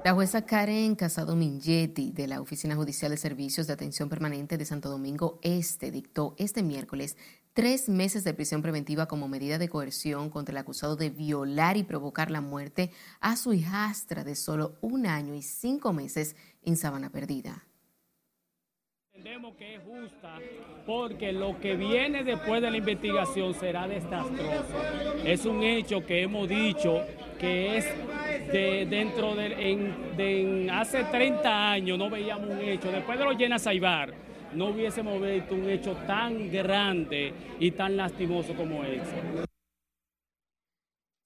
[0.05, 4.65] La jueza Karen Casado Mingetti de la Oficina Judicial de Servicios de Atención Permanente de
[4.65, 7.17] Santo Domingo Este dictó este miércoles
[7.53, 11.85] tres meses de prisión preventiva como medida de coerción contra el acusado de violar y
[11.85, 12.91] provocar la muerte
[13.21, 17.65] a su hijastra de solo un año y cinco meses en Sabana Perdida.
[19.15, 20.39] Entendemos que es justa
[20.87, 24.75] porque lo que viene después de la investigación será desastroso.
[25.23, 27.05] Es un hecho que hemos dicho
[27.39, 27.85] que es
[28.51, 32.91] de, dentro de, hace 30 años no veíamos un hecho.
[32.91, 34.15] Después de los Llena Saibar
[34.55, 39.45] no hubiésemos visto un hecho tan grande y tan lastimoso como ese.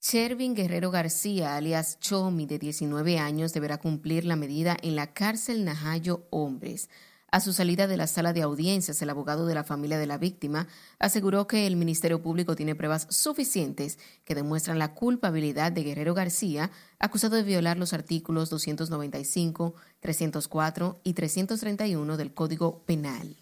[0.00, 5.64] Shervin Guerrero García, alias Chomi, de 19 años, deberá cumplir la medida en la cárcel
[5.64, 6.90] Najayo Hombres.
[7.30, 10.16] A su salida de la sala de audiencias, el abogado de la familia de la
[10.16, 10.68] víctima
[10.98, 16.70] aseguró que el Ministerio Público tiene pruebas suficientes que demuestran la culpabilidad de Guerrero García,
[17.00, 23.36] acusado de violar los artículos 295, 304 y 331 del Código Penal.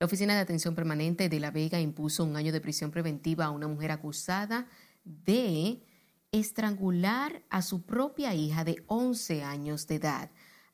[0.00, 3.50] La Oficina de Atención Permanente de La Vega impuso un año de prisión preventiva a
[3.50, 4.66] una mujer acusada
[5.04, 5.82] de
[6.32, 10.30] estrangular a su propia hija de 11 años de edad.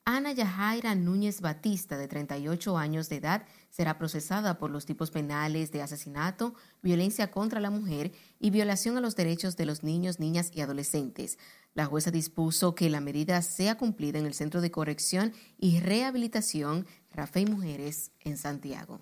[0.08, 5.72] Ana Yajaira Núñez Batista, de 38 años de edad, será procesada por los tipos penales
[5.72, 10.52] de asesinato, violencia contra la mujer y violación a los derechos de los niños, niñas
[10.54, 11.40] y adolescentes.
[11.74, 16.86] La jueza dispuso que la medida sea cumplida en el Centro de Corrección y Rehabilitación
[17.10, 19.00] Rafael Mujeres en Santiago.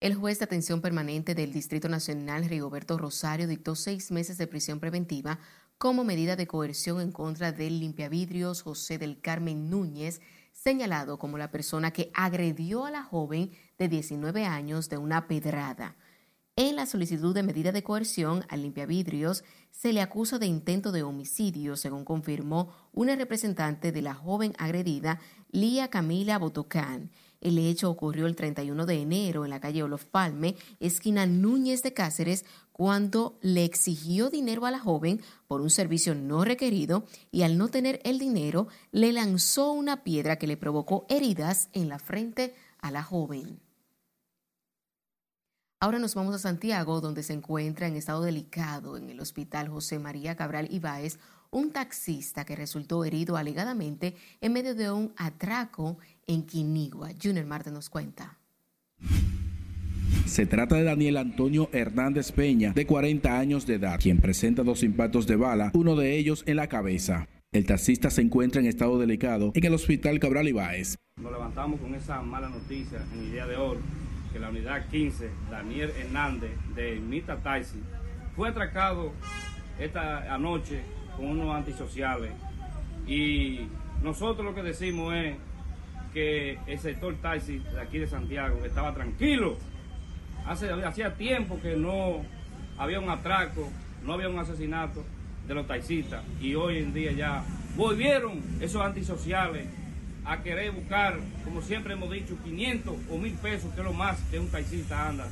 [0.00, 4.80] El juez de atención permanente del Distrito Nacional, Rigoberto Rosario, dictó seis meses de prisión
[4.80, 5.38] preventiva
[5.80, 10.20] como medida de coerción en contra del limpiavidrios José del Carmen Núñez,
[10.52, 15.96] señalado como la persona que agredió a la joven de 19 años de una pedrada.
[16.54, 21.02] En la solicitud de medida de coerción al limpiavidrios se le acusa de intento de
[21.02, 25.18] homicidio, según confirmó una representante de la joven agredida,
[25.50, 27.10] Lía Camila Botocán.
[27.40, 31.94] El hecho ocurrió el 31 de enero en la calle Olof Palme, esquina Núñez de
[31.94, 32.44] Cáceres,
[32.80, 37.68] cuando le exigió dinero a la joven por un servicio no requerido y al no
[37.68, 42.90] tener el dinero le lanzó una piedra que le provocó heridas en la frente a
[42.90, 43.60] la joven.
[45.78, 49.98] Ahora nos vamos a Santiago, donde se encuentra en estado delicado en el Hospital José
[49.98, 51.18] María Cabral Ibáez
[51.50, 57.10] un taxista que resultó herido alegadamente en medio de un atraco en Quinigua.
[57.22, 58.38] Junior Marte nos cuenta.
[60.26, 64.82] Se trata de Daniel Antonio Hernández Peña, de 40 años de edad, quien presenta dos
[64.82, 67.28] impactos de bala, uno de ellos en la cabeza.
[67.52, 70.96] El taxista se encuentra en estado delicado en el Hospital Cabral Ibáez.
[71.20, 73.78] Nos levantamos con esa mala noticia en el día de hoy,
[74.32, 77.80] que la unidad 15, Daniel Hernández, de Mita Taxi,
[78.36, 79.12] fue atracado
[79.80, 80.80] esta anoche
[81.16, 82.30] con unos antisociales.
[83.06, 83.60] Y
[84.02, 85.36] nosotros lo que decimos es
[86.12, 89.56] que el sector taxi de aquí de Santiago estaba tranquilo.
[90.46, 92.22] Hace, hacía tiempo que no
[92.78, 93.68] había un atraco,
[94.04, 95.04] no había un asesinato
[95.46, 96.22] de los taxistas.
[96.40, 97.44] Y hoy en día ya
[97.76, 99.66] volvieron esos antisociales
[100.24, 104.18] a querer buscar, como siempre hemos dicho, 500 o 1000 pesos, que es lo más
[104.30, 105.26] que un taxista anda,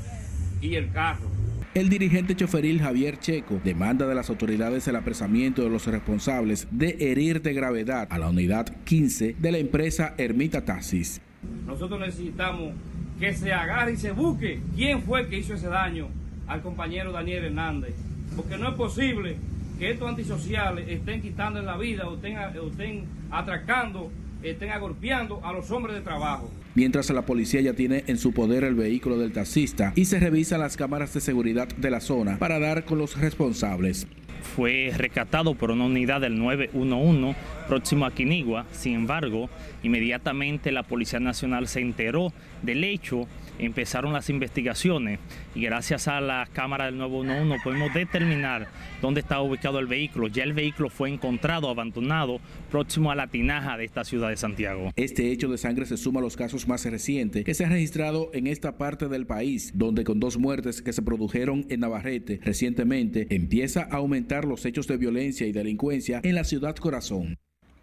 [0.61, 1.29] y el carro.
[1.75, 6.97] El dirigente choferil Javier Checo demanda de las autoridades el apresamiento de los responsables de
[6.99, 11.21] herir de gravedad a la unidad 15 de la empresa Ermita Taxis.
[11.67, 12.73] Nosotros necesitamos
[13.19, 16.09] que se agarre y se busque quién fue que hizo ese daño
[16.47, 17.95] al compañero Daniel Hernández,
[18.37, 19.37] porque no es posible
[19.79, 24.11] que estos antisociales estén quitando la vida o estén atracando,
[24.43, 28.62] estén agolpeando a los hombres de trabajo mientras la policía ya tiene en su poder
[28.62, 32.61] el vehículo del taxista y se revisan las cámaras de seguridad de la zona para
[32.61, 34.07] dar con los responsables.
[34.43, 38.66] Fue rescatado por una unidad del 911 próximo a Quinigua.
[38.72, 39.51] Sin embargo,
[39.82, 42.32] inmediatamente la Policía Nacional se enteró
[42.62, 43.26] del hecho
[43.59, 45.19] empezaron las investigaciones
[45.55, 48.69] y gracias a la cámara del 911 podemos determinar
[49.03, 50.29] dónde estaba ubicado el vehículo.
[50.29, 52.41] Ya el vehículo fue encontrado abandonado
[52.71, 54.93] próximo a la tinaja de esta ciudad de Santiago.
[54.97, 58.31] Este hecho de sangre se suma a los casos más recientes que se han registrado
[58.33, 63.27] en esta parte del país, donde con dos muertes que se produjeron en Navarrete recientemente
[63.31, 67.37] empieza a aumentar los hechos de violencia y delincuencia en la ciudad corazón.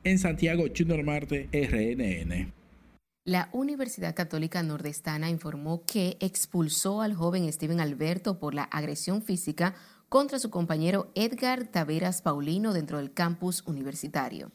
[0.04, 2.65] En Santiago, Junior Marte, RNN.
[3.28, 9.74] La Universidad Católica Nordestana informó que expulsó al joven Steven Alberto por la agresión física
[10.10, 14.52] contra su compañero Edgar Taveras Paulino dentro del campus universitario.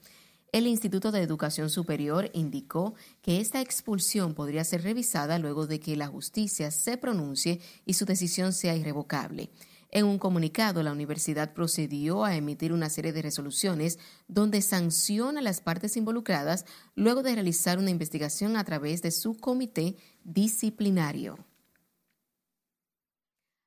[0.53, 5.97] El Instituto de Educación Superior indicó que esta expulsión podría ser revisada luego de que
[5.97, 9.51] la justicia se pronuncie y su decisión sea irrevocable.
[9.93, 15.43] En un comunicado, la universidad procedió a emitir una serie de resoluciones donde sanciona a
[15.43, 16.65] las partes involucradas
[16.95, 21.39] luego de realizar una investigación a través de su comité disciplinario.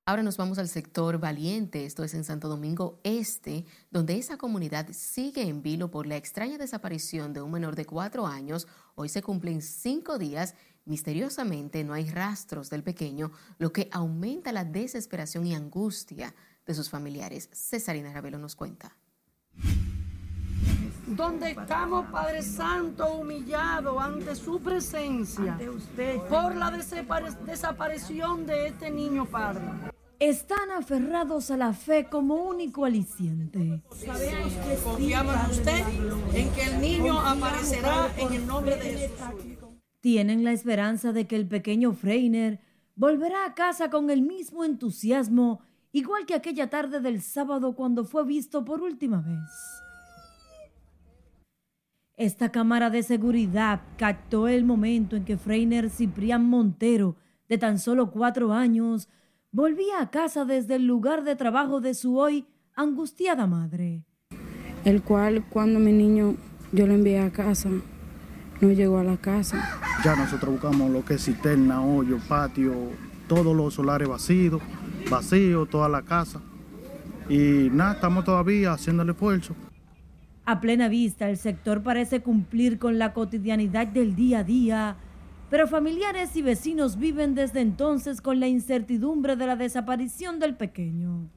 [0.05, 4.88] Ahora nos vamos al sector Valiente, esto es en Santo Domingo Este, donde esa comunidad
[4.91, 8.67] sigue en vilo por la extraña desaparición de un menor de cuatro años.
[8.95, 10.55] Hoy se cumplen cinco días
[10.86, 16.89] Misteriosamente no hay rastros del pequeño, lo que aumenta la desesperación y angustia de sus
[16.89, 17.49] familiares.
[17.53, 18.95] Cesarina Ravelo nos cuenta.
[21.07, 25.57] Donde estamos, Padre Santo, humillados ante su presencia
[26.29, 29.63] por la desaparición de este niño, Padre.
[30.19, 33.81] Están aferrados a la fe como único aliciente.
[34.84, 35.86] Confiamos en usted,
[36.34, 39.62] en que el niño aparecerá en el nombre de Jesús
[40.04, 42.60] tienen la esperanza de que el pequeño Freiner
[42.93, 45.62] volverá a casa con el mismo entusiasmo,
[45.93, 49.49] igual que aquella tarde del sábado cuando fue visto por última vez.
[52.18, 57.16] Esta cámara de seguridad captó el momento en que Freiner Ciprián Montero,
[57.47, 59.08] de tan solo cuatro años,
[59.54, 62.45] volvía a casa desde el lugar de trabajo de su hoy
[62.76, 64.04] angustiada madre.
[64.84, 66.36] El cual, cuando mi niño
[66.74, 67.70] yo lo envié a casa,
[68.64, 69.80] no llegó a la casa.
[70.03, 72.74] Ya nosotros buscamos lo que es cisterna, hoyo, patio,
[73.28, 74.61] todos los solares vacíos,
[75.09, 76.39] vacíos, toda la casa.
[77.30, 79.55] Y nada, estamos todavía haciendo el esfuerzo.
[80.45, 84.95] A plena vista, el sector parece cumplir con la cotidianidad del día a día,
[85.49, 91.30] pero familiares y vecinos viven desde entonces con la incertidumbre de la desaparición del pequeño.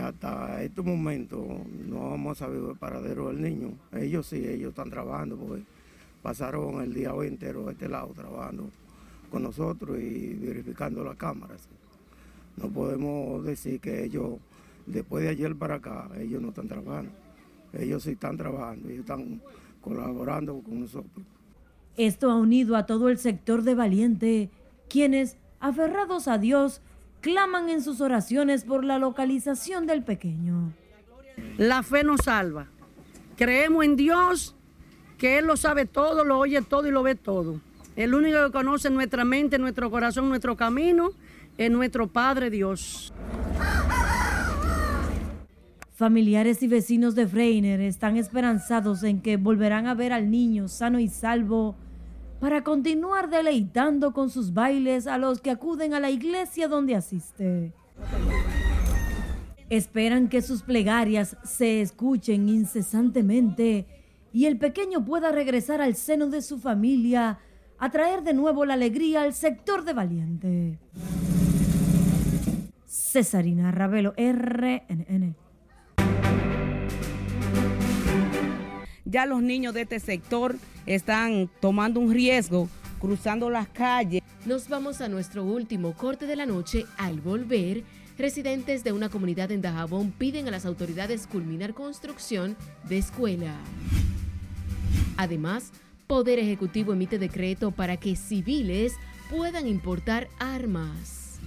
[0.00, 1.44] Hasta este momento
[1.88, 3.72] no vamos a saber el paradero del niño.
[3.92, 5.64] Ellos sí, ellos están trabajando porque
[6.22, 8.70] pasaron el día hoy entero a este lado trabajando
[9.30, 11.68] con nosotros y verificando las cámaras.
[12.56, 14.34] No podemos decir que ellos,
[14.86, 17.10] después de ayer para acá, ellos no están trabajando.
[17.72, 19.40] Ellos sí están trabajando, ellos están
[19.80, 21.24] colaborando con nosotros.
[21.96, 24.50] Esto ha unido a todo el sector de Valiente,
[24.88, 26.82] quienes, aferrados a Dios,
[27.20, 30.72] claman en sus oraciones por la localización del pequeño.
[31.56, 32.66] La fe nos salva.
[33.36, 34.56] Creemos en Dios
[35.20, 37.60] que Él lo sabe todo, lo oye todo y lo ve todo.
[37.94, 41.10] El único que conoce nuestra mente, nuestro corazón, nuestro camino,
[41.58, 43.12] es nuestro Padre Dios.
[45.92, 50.98] Familiares y vecinos de Freiner están esperanzados en que volverán a ver al niño sano
[50.98, 51.76] y salvo
[52.40, 57.74] para continuar deleitando con sus bailes a los que acuden a la iglesia donde asiste.
[59.68, 63.99] Esperan que sus plegarias se escuchen incesantemente
[64.32, 67.38] y el pequeño pueda regresar al seno de su familia,
[67.78, 70.78] a traer de nuevo la alegría al sector de Valiente.
[72.86, 75.34] Cesarina Ravelo, RNN.
[79.04, 80.56] Ya los niños de este sector
[80.86, 82.68] están tomando un riesgo
[83.00, 84.22] cruzando las calles.
[84.46, 86.84] Nos vamos a nuestro último corte de la noche.
[86.96, 87.82] Al volver,
[88.16, 92.56] residentes de una comunidad en Dajabón piden a las autoridades culminar construcción
[92.88, 93.56] de escuela.
[95.16, 95.72] Además,
[96.10, 98.94] Poder Ejecutivo emite decreto para que civiles
[99.30, 101.38] puedan importar armas.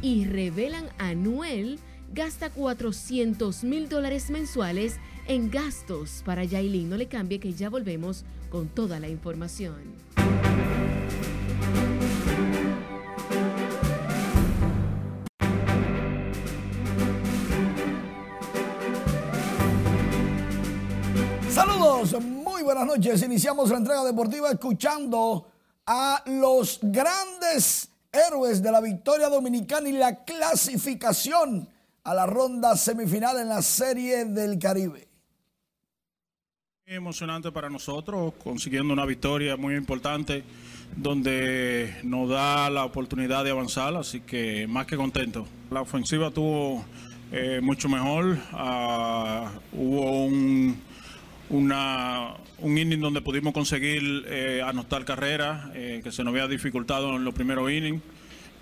[0.00, 1.80] Y revelan Anuel
[2.14, 6.88] gasta 400 mil dólares mensuales en gastos para Yailin.
[6.88, 9.74] No le cambie que ya volvemos con toda la información.
[22.66, 23.22] Buenas noches.
[23.22, 25.46] Iniciamos la entrega deportiva escuchando
[25.86, 31.68] a los grandes héroes de la victoria dominicana y la clasificación
[32.02, 35.06] a la ronda semifinal en la Serie del Caribe.
[36.84, 40.42] Emocionante para nosotros, consiguiendo una victoria muy importante
[40.96, 45.46] donde nos da la oportunidad de avanzar, así que más que contento.
[45.70, 46.84] La ofensiva tuvo
[47.30, 50.84] eh, mucho mejor, ah, hubo un,
[51.50, 57.16] una, un inning donde pudimos conseguir eh, anotar carreras, eh, que se nos había dificultado
[57.16, 58.02] en los primeros innings.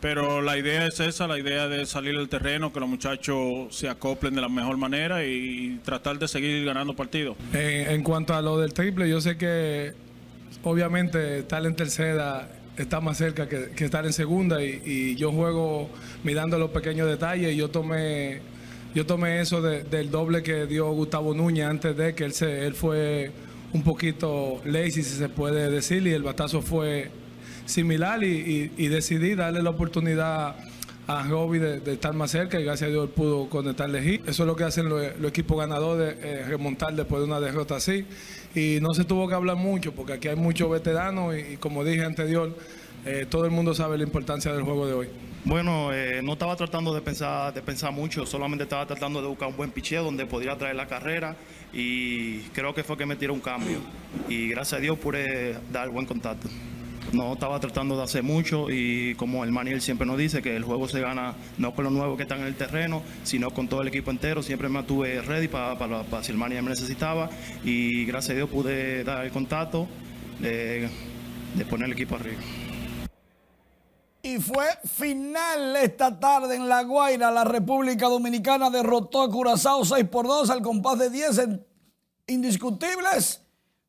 [0.01, 3.89] Pero la idea es esa, la idea de salir del terreno, que los muchachos se
[3.89, 7.39] acoplen de la mejor manera y tratar de seguir ganando partidos.
[7.55, 9.95] En, en cuanto a lo del triple, yo sé que
[10.63, 15.33] obviamente estar en tercera está más cerca que, que estar en segunda y, y, yo
[15.33, 15.89] juego
[16.25, 18.41] mirando los pequeños detalles y yo tomé
[18.95, 22.67] yo tomé eso de, del doble que dio Gustavo Núñez antes de que él se
[22.67, 23.33] él fue
[23.73, 27.11] un poquito lazy si se puede decir y el batazo fue
[27.67, 30.55] similar y, decidí darle la oportunidad
[31.07, 34.29] a Robbie de, estar más cerca y gracias a Dios pudo conectarle hit.
[34.29, 37.77] Eso es lo que hacen los, los equipos ganadores, eh, remontar después de una derrota
[37.77, 38.07] así.
[38.55, 41.85] Y no se tuvo que hablar mucho porque aquí hay muchos veteranos y, y como
[41.85, 42.55] dije anterior,
[43.05, 45.09] eh, todo el mundo sabe la importancia del juego de hoy.
[45.47, 49.49] Bueno, eh, no estaba tratando de pensar, de pensar mucho, solamente estaba tratando de buscar
[49.49, 51.37] un buen picheo donde podría traer la carrera
[51.71, 53.77] y creo que fue que me tiró un cambio.
[54.27, 56.49] Y gracias a Dios pude dar buen contacto.
[57.13, 60.65] No estaba tratando de hacer mucho y como el Maniel siempre nos dice que el
[60.65, 63.83] juego se gana no con los nuevos que están en el terreno, sino con todo
[63.83, 64.43] el equipo entero.
[64.43, 67.29] Siempre me tuve ready para pa, pa, si el Maniel me necesitaba
[67.63, 69.87] y gracias a Dios pude dar el contacto
[70.41, 70.89] de,
[71.55, 72.41] de poner el equipo arriba.
[74.25, 77.31] Y fue final esta tarde en La Guaira.
[77.31, 81.41] La República Dominicana derrotó a Curazao 6 por 2 al compás de 10
[82.29, 83.43] indiscutibles.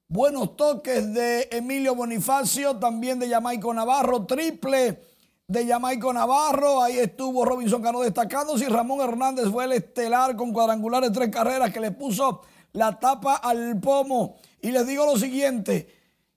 [0.10, 5.02] Buenos toques de Emilio Bonifacio, también de Jamaico Navarro, triple
[5.48, 6.84] de Jamaico Navarro.
[6.84, 8.58] Ahí estuvo Robinson Cano destacando.
[8.58, 12.42] Y Ramón Hernández fue el estelar con cuadrangulares tres carreras que le puso
[12.74, 14.36] la tapa al pomo.
[14.60, 15.88] Y les digo lo siguiente: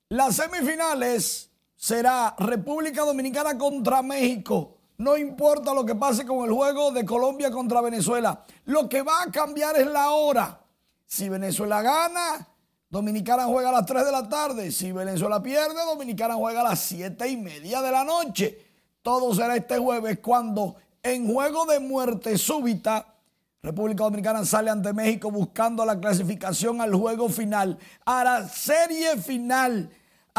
[0.08, 1.47] las semifinales
[1.78, 4.74] será República Dominicana contra México.
[4.98, 8.44] No importa lo que pase con el juego de Colombia contra Venezuela.
[8.64, 10.60] Lo que va a cambiar es la hora.
[11.06, 12.48] Si Venezuela gana,
[12.90, 14.72] Dominicana juega a las 3 de la tarde.
[14.72, 18.58] Si Venezuela pierde, Dominicana juega a las 7 y media de la noche.
[19.00, 20.74] Todo será este jueves cuando
[21.04, 23.14] en juego de muerte súbita,
[23.62, 29.90] República Dominicana sale ante México buscando la clasificación al juego final, a la serie final,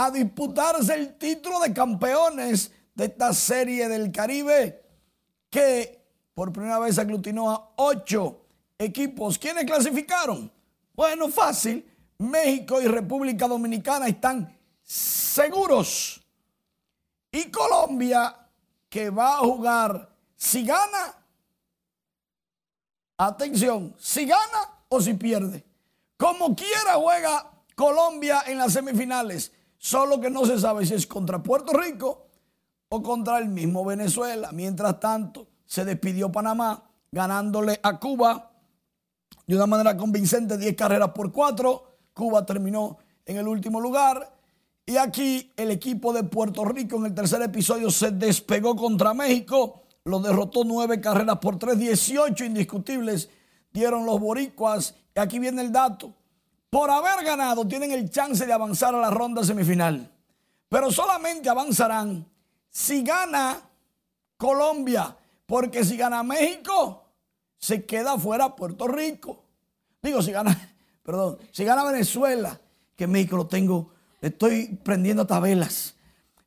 [0.02, 4.82] a disputarse el título de campeones de esta serie del Caribe
[5.50, 6.02] que
[6.34, 8.46] por primera vez aglutinó a ocho
[8.78, 9.38] equipos.
[9.38, 10.50] ¿Quiénes clasificaron?
[10.94, 11.86] Bueno, fácil.
[12.18, 16.26] México y República Dominicana están seguros.
[17.30, 18.38] Y Colombia,
[18.88, 21.14] que va a jugar, si gana,
[23.18, 25.66] atención, si gana o si pierde.
[26.16, 31.42] Como quiera juega Colombia en las semifinales, solo que no se sabe si es contra
[31.42, 32.28] Puerto Rico
[32.90, 34.52] o contra el mismo Venezuela.
[34.52, 38.52] Mientras tanto, se despidió Panamá ganándole a Cuba
[39.48, 41.84] de una manera convincente 10 carreras por 4.
[42.14, 44.36] Cuba terminó en el último lugar.
[44.86, 49.82] Y aquí el equipo de Puerto Rico en el tercer episodio se despegó contra México.
[50.04, 53.30] Lo derrotó 9 carreras por 3, 18 indiscutibles
[53.72, 54.96] dieron los boricuas.
[55.16, 56.14] Y aquí viene el dato.
[56.70, 60.12] Por haber ganado tienen el chance de avanzar a la ronda semifinal.
[60.68, 62.26] Pero solamente avanzarán
[62.70, 63.62] si gana
[64.38, 65.16] Colombia.
[65.46, 67.04] Porque si gana México,
[67.58, 69.44] se queda fuera Puerto Rico.
[70.02, 70.56] Digo, si gana,
[71.04, 72.60] perdón, si gana Venezuela,
[72.96, 73.92] que México lo tengo,
[74.22, 75.96] estoy prendiendo tabelas.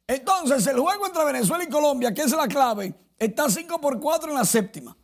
[0.06, 4.30] Entonces, el juego entre Venezuela y Colombia, que es la clave, está 5 por 4
[4.30, 4.96] en la séptima.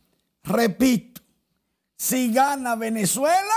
[0.43, 1.21] Repito,
[1.97, 3.55] si gana Venezuela,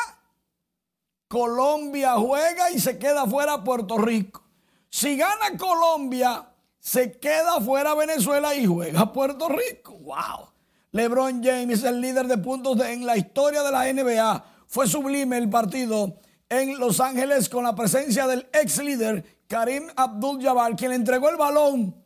[1.33, 4.43] Colombia juega y se queda fuera Puerto Rico.
[4.91, 6.47] Si gana Colombia,
[6.79, 9.95] se queda fuera Venezuela y juega Puerto Rico.
[9.95, 10.51] ¡Wow!
[10.91, 14.45] LeBron James es el líder de puntos en la historia de la NBA.
[14.67, 16.19] Fue sublime el partido
[16.51, 21.39] en Los Ángeles con la presencia del ex líder Karim Abdul-Jabbar, quien le entregó el
[21.39, 21.97] balón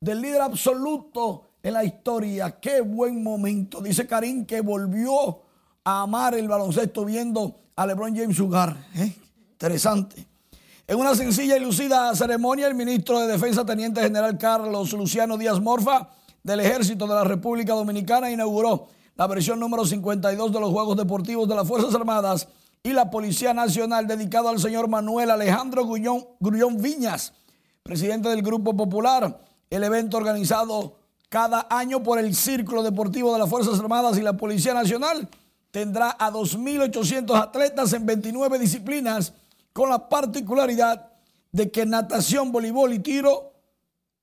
[0.00, 2.58] del líder absoluto en la historia.
[2.58, 3.82] Qué buen momento.
[3.82, 5.41] Dice Karim que volvió
[5.84, 8.76] a amar el baloncesto viendo a LeBron James jugar.
[8.94, 9.12] ¿Eh?
[9.52, 10.26] Interesante.
[10.86, 15.60] En una sencilla y lucida ceremonia, el ministro de Defensa, Teniente General Carlos Luciano Díaz
[15.60, 16.08] Morfa,
[16.42, 21.48] del Ejército de la República Dominicana, inauguró la versión número 52 de los Juegos Deportivos
[21.48, 22.48] de las Fuerzas Armadas
[22.82, 27.32] y la Policía Nacional, dedicado al señor Manuel Alejandro Grullón, Grullón Viñas,
[27.82, 29.40] presidente del Grupo Popular.
[29.70, 30.96] El evento organizado
[31.28, 35.28] cada año por el Círculo Deportivo de las Fuerzas Armadas y la Policía Nacional.
[35.72, 39.32] Tendrá a 2.800 atletas en 29 disciplinas,
[39.72, 41.10] con la particularidad
[41.50, 43.52] de que natación, voleibol y tiro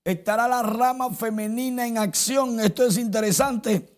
[0.04, 2.60] estará la rama femenina en acción.
[2.60, 3.98] Esto es interesante.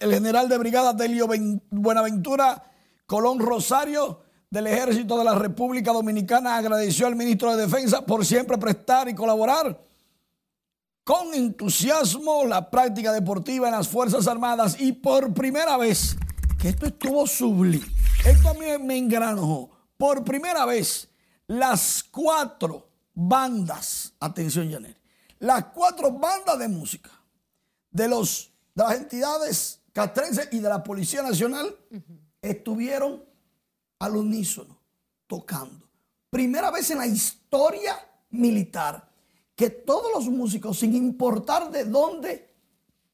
[0.00, 1.28] El general de brigada Delio
[1.70, 2.64] Buenaventura
[3.06, 8.58] Colón Rosario del Ejército de la República Dominicana agradeció al ministro de Defensa por siempre
[8.58, 9.78] prestar y colaborar
[11.08, 16.16] con entusiasmo la práctica deportiva en las Fuerzas Armadas y por primera vez,
[16.58, 17.86] que esto estuvo sublime,
[18.24, 21.08] esto a mí me engranó, por primera vez
[21.46, 24.96] las cuatro bandas, atención Janet,
[25.38, 27.10] las cuatro bandas de música
[27.90, 31.74] de, los, de las entidades castrenses y de la Policía Nacional
[32.42, 33.24] estuvieron
[33.98, 34.78] al unísono,
[35.26, 35.88] tocando.
[36.30, 37.98] Primera vez en la historia
[38.30, 39.08] militar
[39.54, 42.54] que todos los músicos, sin importar de dónde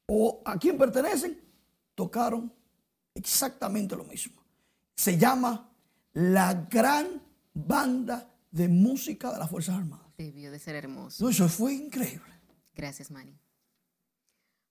[0.07, 1.41] o a quién pertenecen,
[1.95, 2.53] tocaron
[3.15, 4.43] exactamente lo mismo.
[4.95, 5.71] Se llama
[6.13, 7.21] la gran
[7.53, 10.05] banda de música de las Fuerzas Armadas.
[10.17, 11.27] Debió de ser hermoso.
[11.27, 12.33] eso fue increíble.
[12.75, 13.37] Gracias, Manny.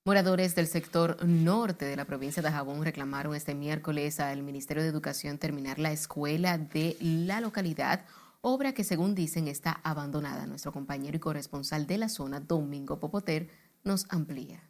[0.07, 4.91] Moradores del sector norte de la provincia de Jabón reclamaron este miércoles al Ministerio de
[4.91, 8.05] Educación terminar la escuela de la localidad,
[8.43, 10.47] obra que según dicen está abandonada.
[10.47, 13.49] Nuestro compañero y corresponsal de la zona, Domingo Popoter,
[13.83, 14.63] nos amplía.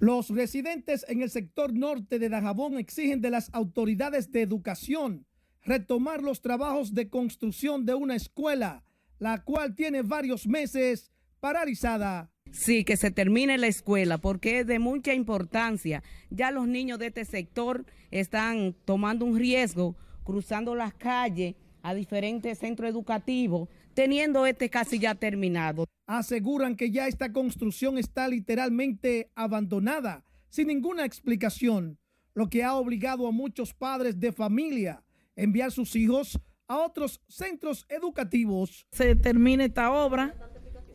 [0.00, 5.26] Los residentes en el sector norte de Dajabón exigen de las autoridades de educación
[5.64, 8.84] retomar los trabajos de construcción de una escuela,
[9.18, 12.30] la cual tiene varios meses paralizada.
[12.52, 16.02] Sí, que se termine la escuela porque es de mucha importancia.
[16.30, 22.58] Ya los niños de este sector están tomando un riesgo cruzando las calles a diferentes
[22.58, 23.68] centros educativos,
[23.98, 25.84] teniendo este casi ya terminado.
[26.06, 31.98] Aseguran que ya esta construcción está literalmente abandonada, sin ninguna explicación,
[32.32, 35.02] lo que ha obligado a muchos padres de familia
[35.36, 36.38] a enviar sus hijos
[36.68, 38.86] a otros centros educativos.
[38.92, 40.32] Se termine esta obra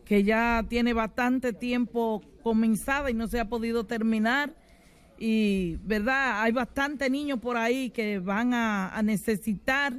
[0.06, 4.56] que ya tiene bastante tiempo comenzada y no se ha podido terminar.
[5.18, 6.40] Y, ¿verdad?
[6.40, 9.92] Hay bastantes niños por ahí que van a, necesitar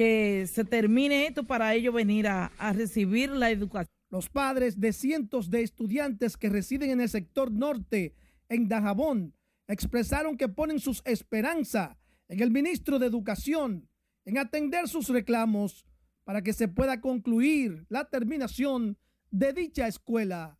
[0.00, 3.94] que se termine esto para ellos venir a, recibir la educación.
[4.08, 8.14] Los padres de cientos de estudiantes que residen en el sector norte,
[8.48, 9.34] en Dajabón,
[9.68, 11.98] expresaron que ponen sus esperanzas
[12.28, 13.90] en el ministro de Educación,
[14.24, 15.84] en atender sus reclamos
[16.24, 18.96] para que se pueda concluir la terminación
[19.30, 20.58] de dicha escuela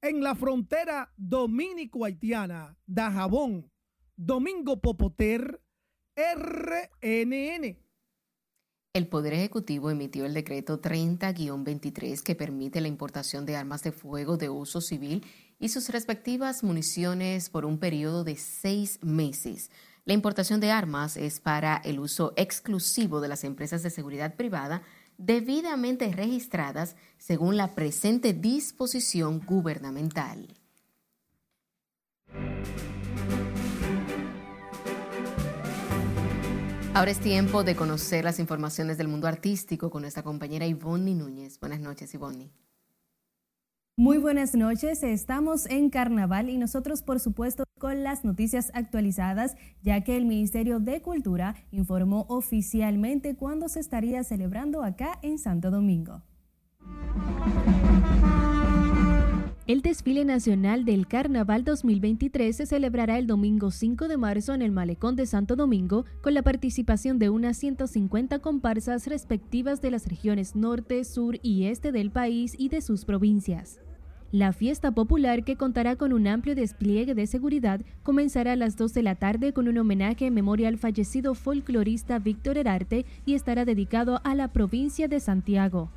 [0.00, 3.68] en la frontera dominico-haitiana, Dajabón,
[4.14, 5.60] Domingo Popoter,
[6.14, 7.89] RNN.
[8.92, 14.36] El Poder Ejecutivo emitió el decreto 30-23 que permite la importación de armas de fuego
[14.36, 15.24] de uso civil
[15.60, 19.70] y sus respectivas municiones por un periodo de seis meses.
[20.06, 24.82] La importación de armas es para el uso exclusivo de las empresas de seguridad privada
[25.18, 30.48] debidamente registradas según la presente disposición gubernamental.
[36.92, 41.60] Ahora es tiempo de conocer las informaciones del mundo artístico con nuestra compañera Ivonne Núñez.
[41.60, 42.50] Buenas noches, Ivonne.
[43.96, 50.00] Muy buenas noches, estamos en carnaval y nosotros por supuesto con las noticias actualizadas, ya
[50.02, 56.22] que el Ministerio de Cultura informó oficialmente cuándo se estaría celebrando acá en Santo Domingo.
[59.70, 64.72] El desfile nacional del Carnaval 2023 se celebrará el domingo 5 de marzo en el
[64.72, 70.56] Malecón de Santo Domingo con la participación de unas 150 comparsas respectivas de las regiones
[70.56, 73.78] norte, sur y este del país y de sus provincias.
[74.32, 78.92] La fiesta popular, que contará con un amplio despliegue de seguridad, comenzará a las 2
[78.92, 83.64] de la tarde con un homenaje en memoria al fallecido folclorista Víctor Herarte y estará
[83.64, 85.92] dedicado a la provincia de Santiago.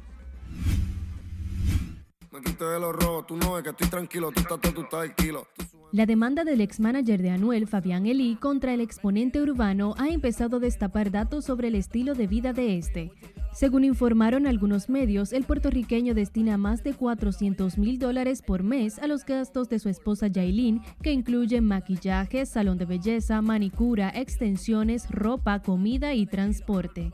[5.92, 10.58] La demanda del ex manager de Anuel, Fabián Elí, contra el exponente urbano ha empezado
[10.58, 13.12] a destapar datos sobre el estilo de vida de este.
[13.54, 19.06] Según informaron algunos medios, el puertorriqueño destina más de 400 mil dólares por mes a
[19.06, 25.62] los gastos de su esposa Yailin, que incluyen maquillaje, salón de belleza, manicura, extensiones, ropa,
[25.62, 27.12] comida y transporte.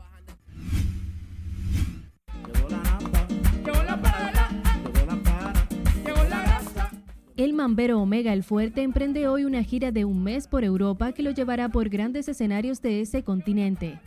[7.40, 11.22] El mambero Omega El Fuerte emprende hoy una gira de un mes por Europa que
[11.22, 13.98] lo llevará por grandes escenarios de ese continente.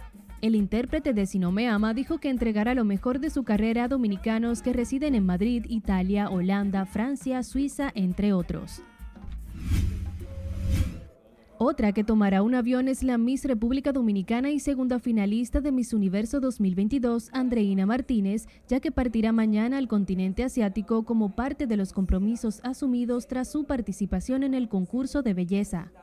[0.43, 3.86] El intérprete de Si no me ama dijo que entregará lo mejor de su carrera
[3.86, 8.84] a dominicanos que residen en Madrid, Italia, Holanda, Francia, Suiza, entre otros.
[11.66, 15.93] Otra que tomará un avión es la Miss República Dominicana y segunda finalista de Miss
[15.93, 21.93] Universo 2022, Andreina Martínez, ya que partirá mañana al continente asiático como parte de los
[21.93, 25.93] compromisos asumidos tras su participación en el concurso de belleza.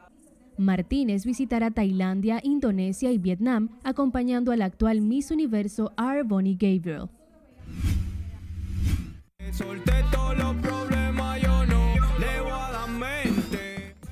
[0.56, 6.22] Martínez visitará Tailandia, Indonesia y Vietnam, acompañando al actual Miss Universo R.
[6.22, 7.10] Bonnie Gabriel.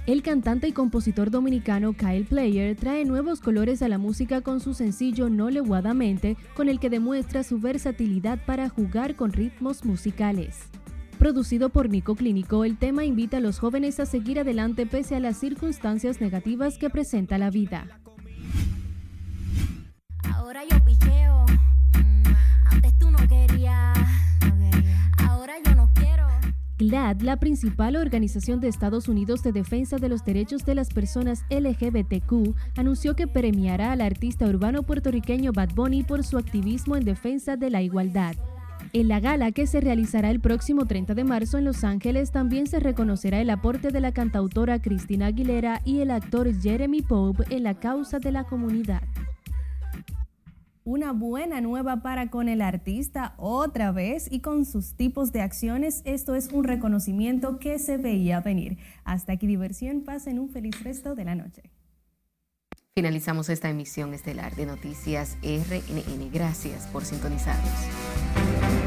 [0.09, 4.73] El cantante y compositor dominicano Kyle Player trae nuevos colores a la música con su
[4.73, 10.71] sencillo No Leguadamente, con el que demuestra su versatilidad para jugar con ritmos musicales.
[11.19, 15.21] Producido por Nico Clínico, el tema invita a los jóvenes a seguir adelante pese a
[15.21, 18.01] las circunstancias negativas que presenta la vida.
[20.25, 20.79] Ahora yo
[26.79, 31.45] GLAD, la principal organización de Estados Unidos de defensa de los derechos de las personas
[31.51, 37.57] LGBTQ, anunció que premiará al artista urbano puertorriqueño Bad Bunny por su activismo en defensa
[37.57, 38.37] de la igualdad.
[38.93, 42.69] En la gala que se realizará el próximo 30 de marzo en Los Ángeles también
[42.69, 47.65] se reconocerá el aporte de la cantautora Cristina Aguilera y el actor Jeremy Pope en
[47.65, 49.03] la causa de la comunidad.
[50.89, 56.01] Una buena nueva para con el artista otra vez y con sus tipos de acciones.
[56.07, 58.79] Esto es un reconocimiento que se veía venir.
[59.05, 60.01] Hasta aquí diversión.
[60.01, 61.61] Pasen un feliz resto de la noche.
[62.95, 66.31] Finalizamos esta emisión estelar de Noticias RNN.
[66.33, 68.78] Gracias por sintonizarnos.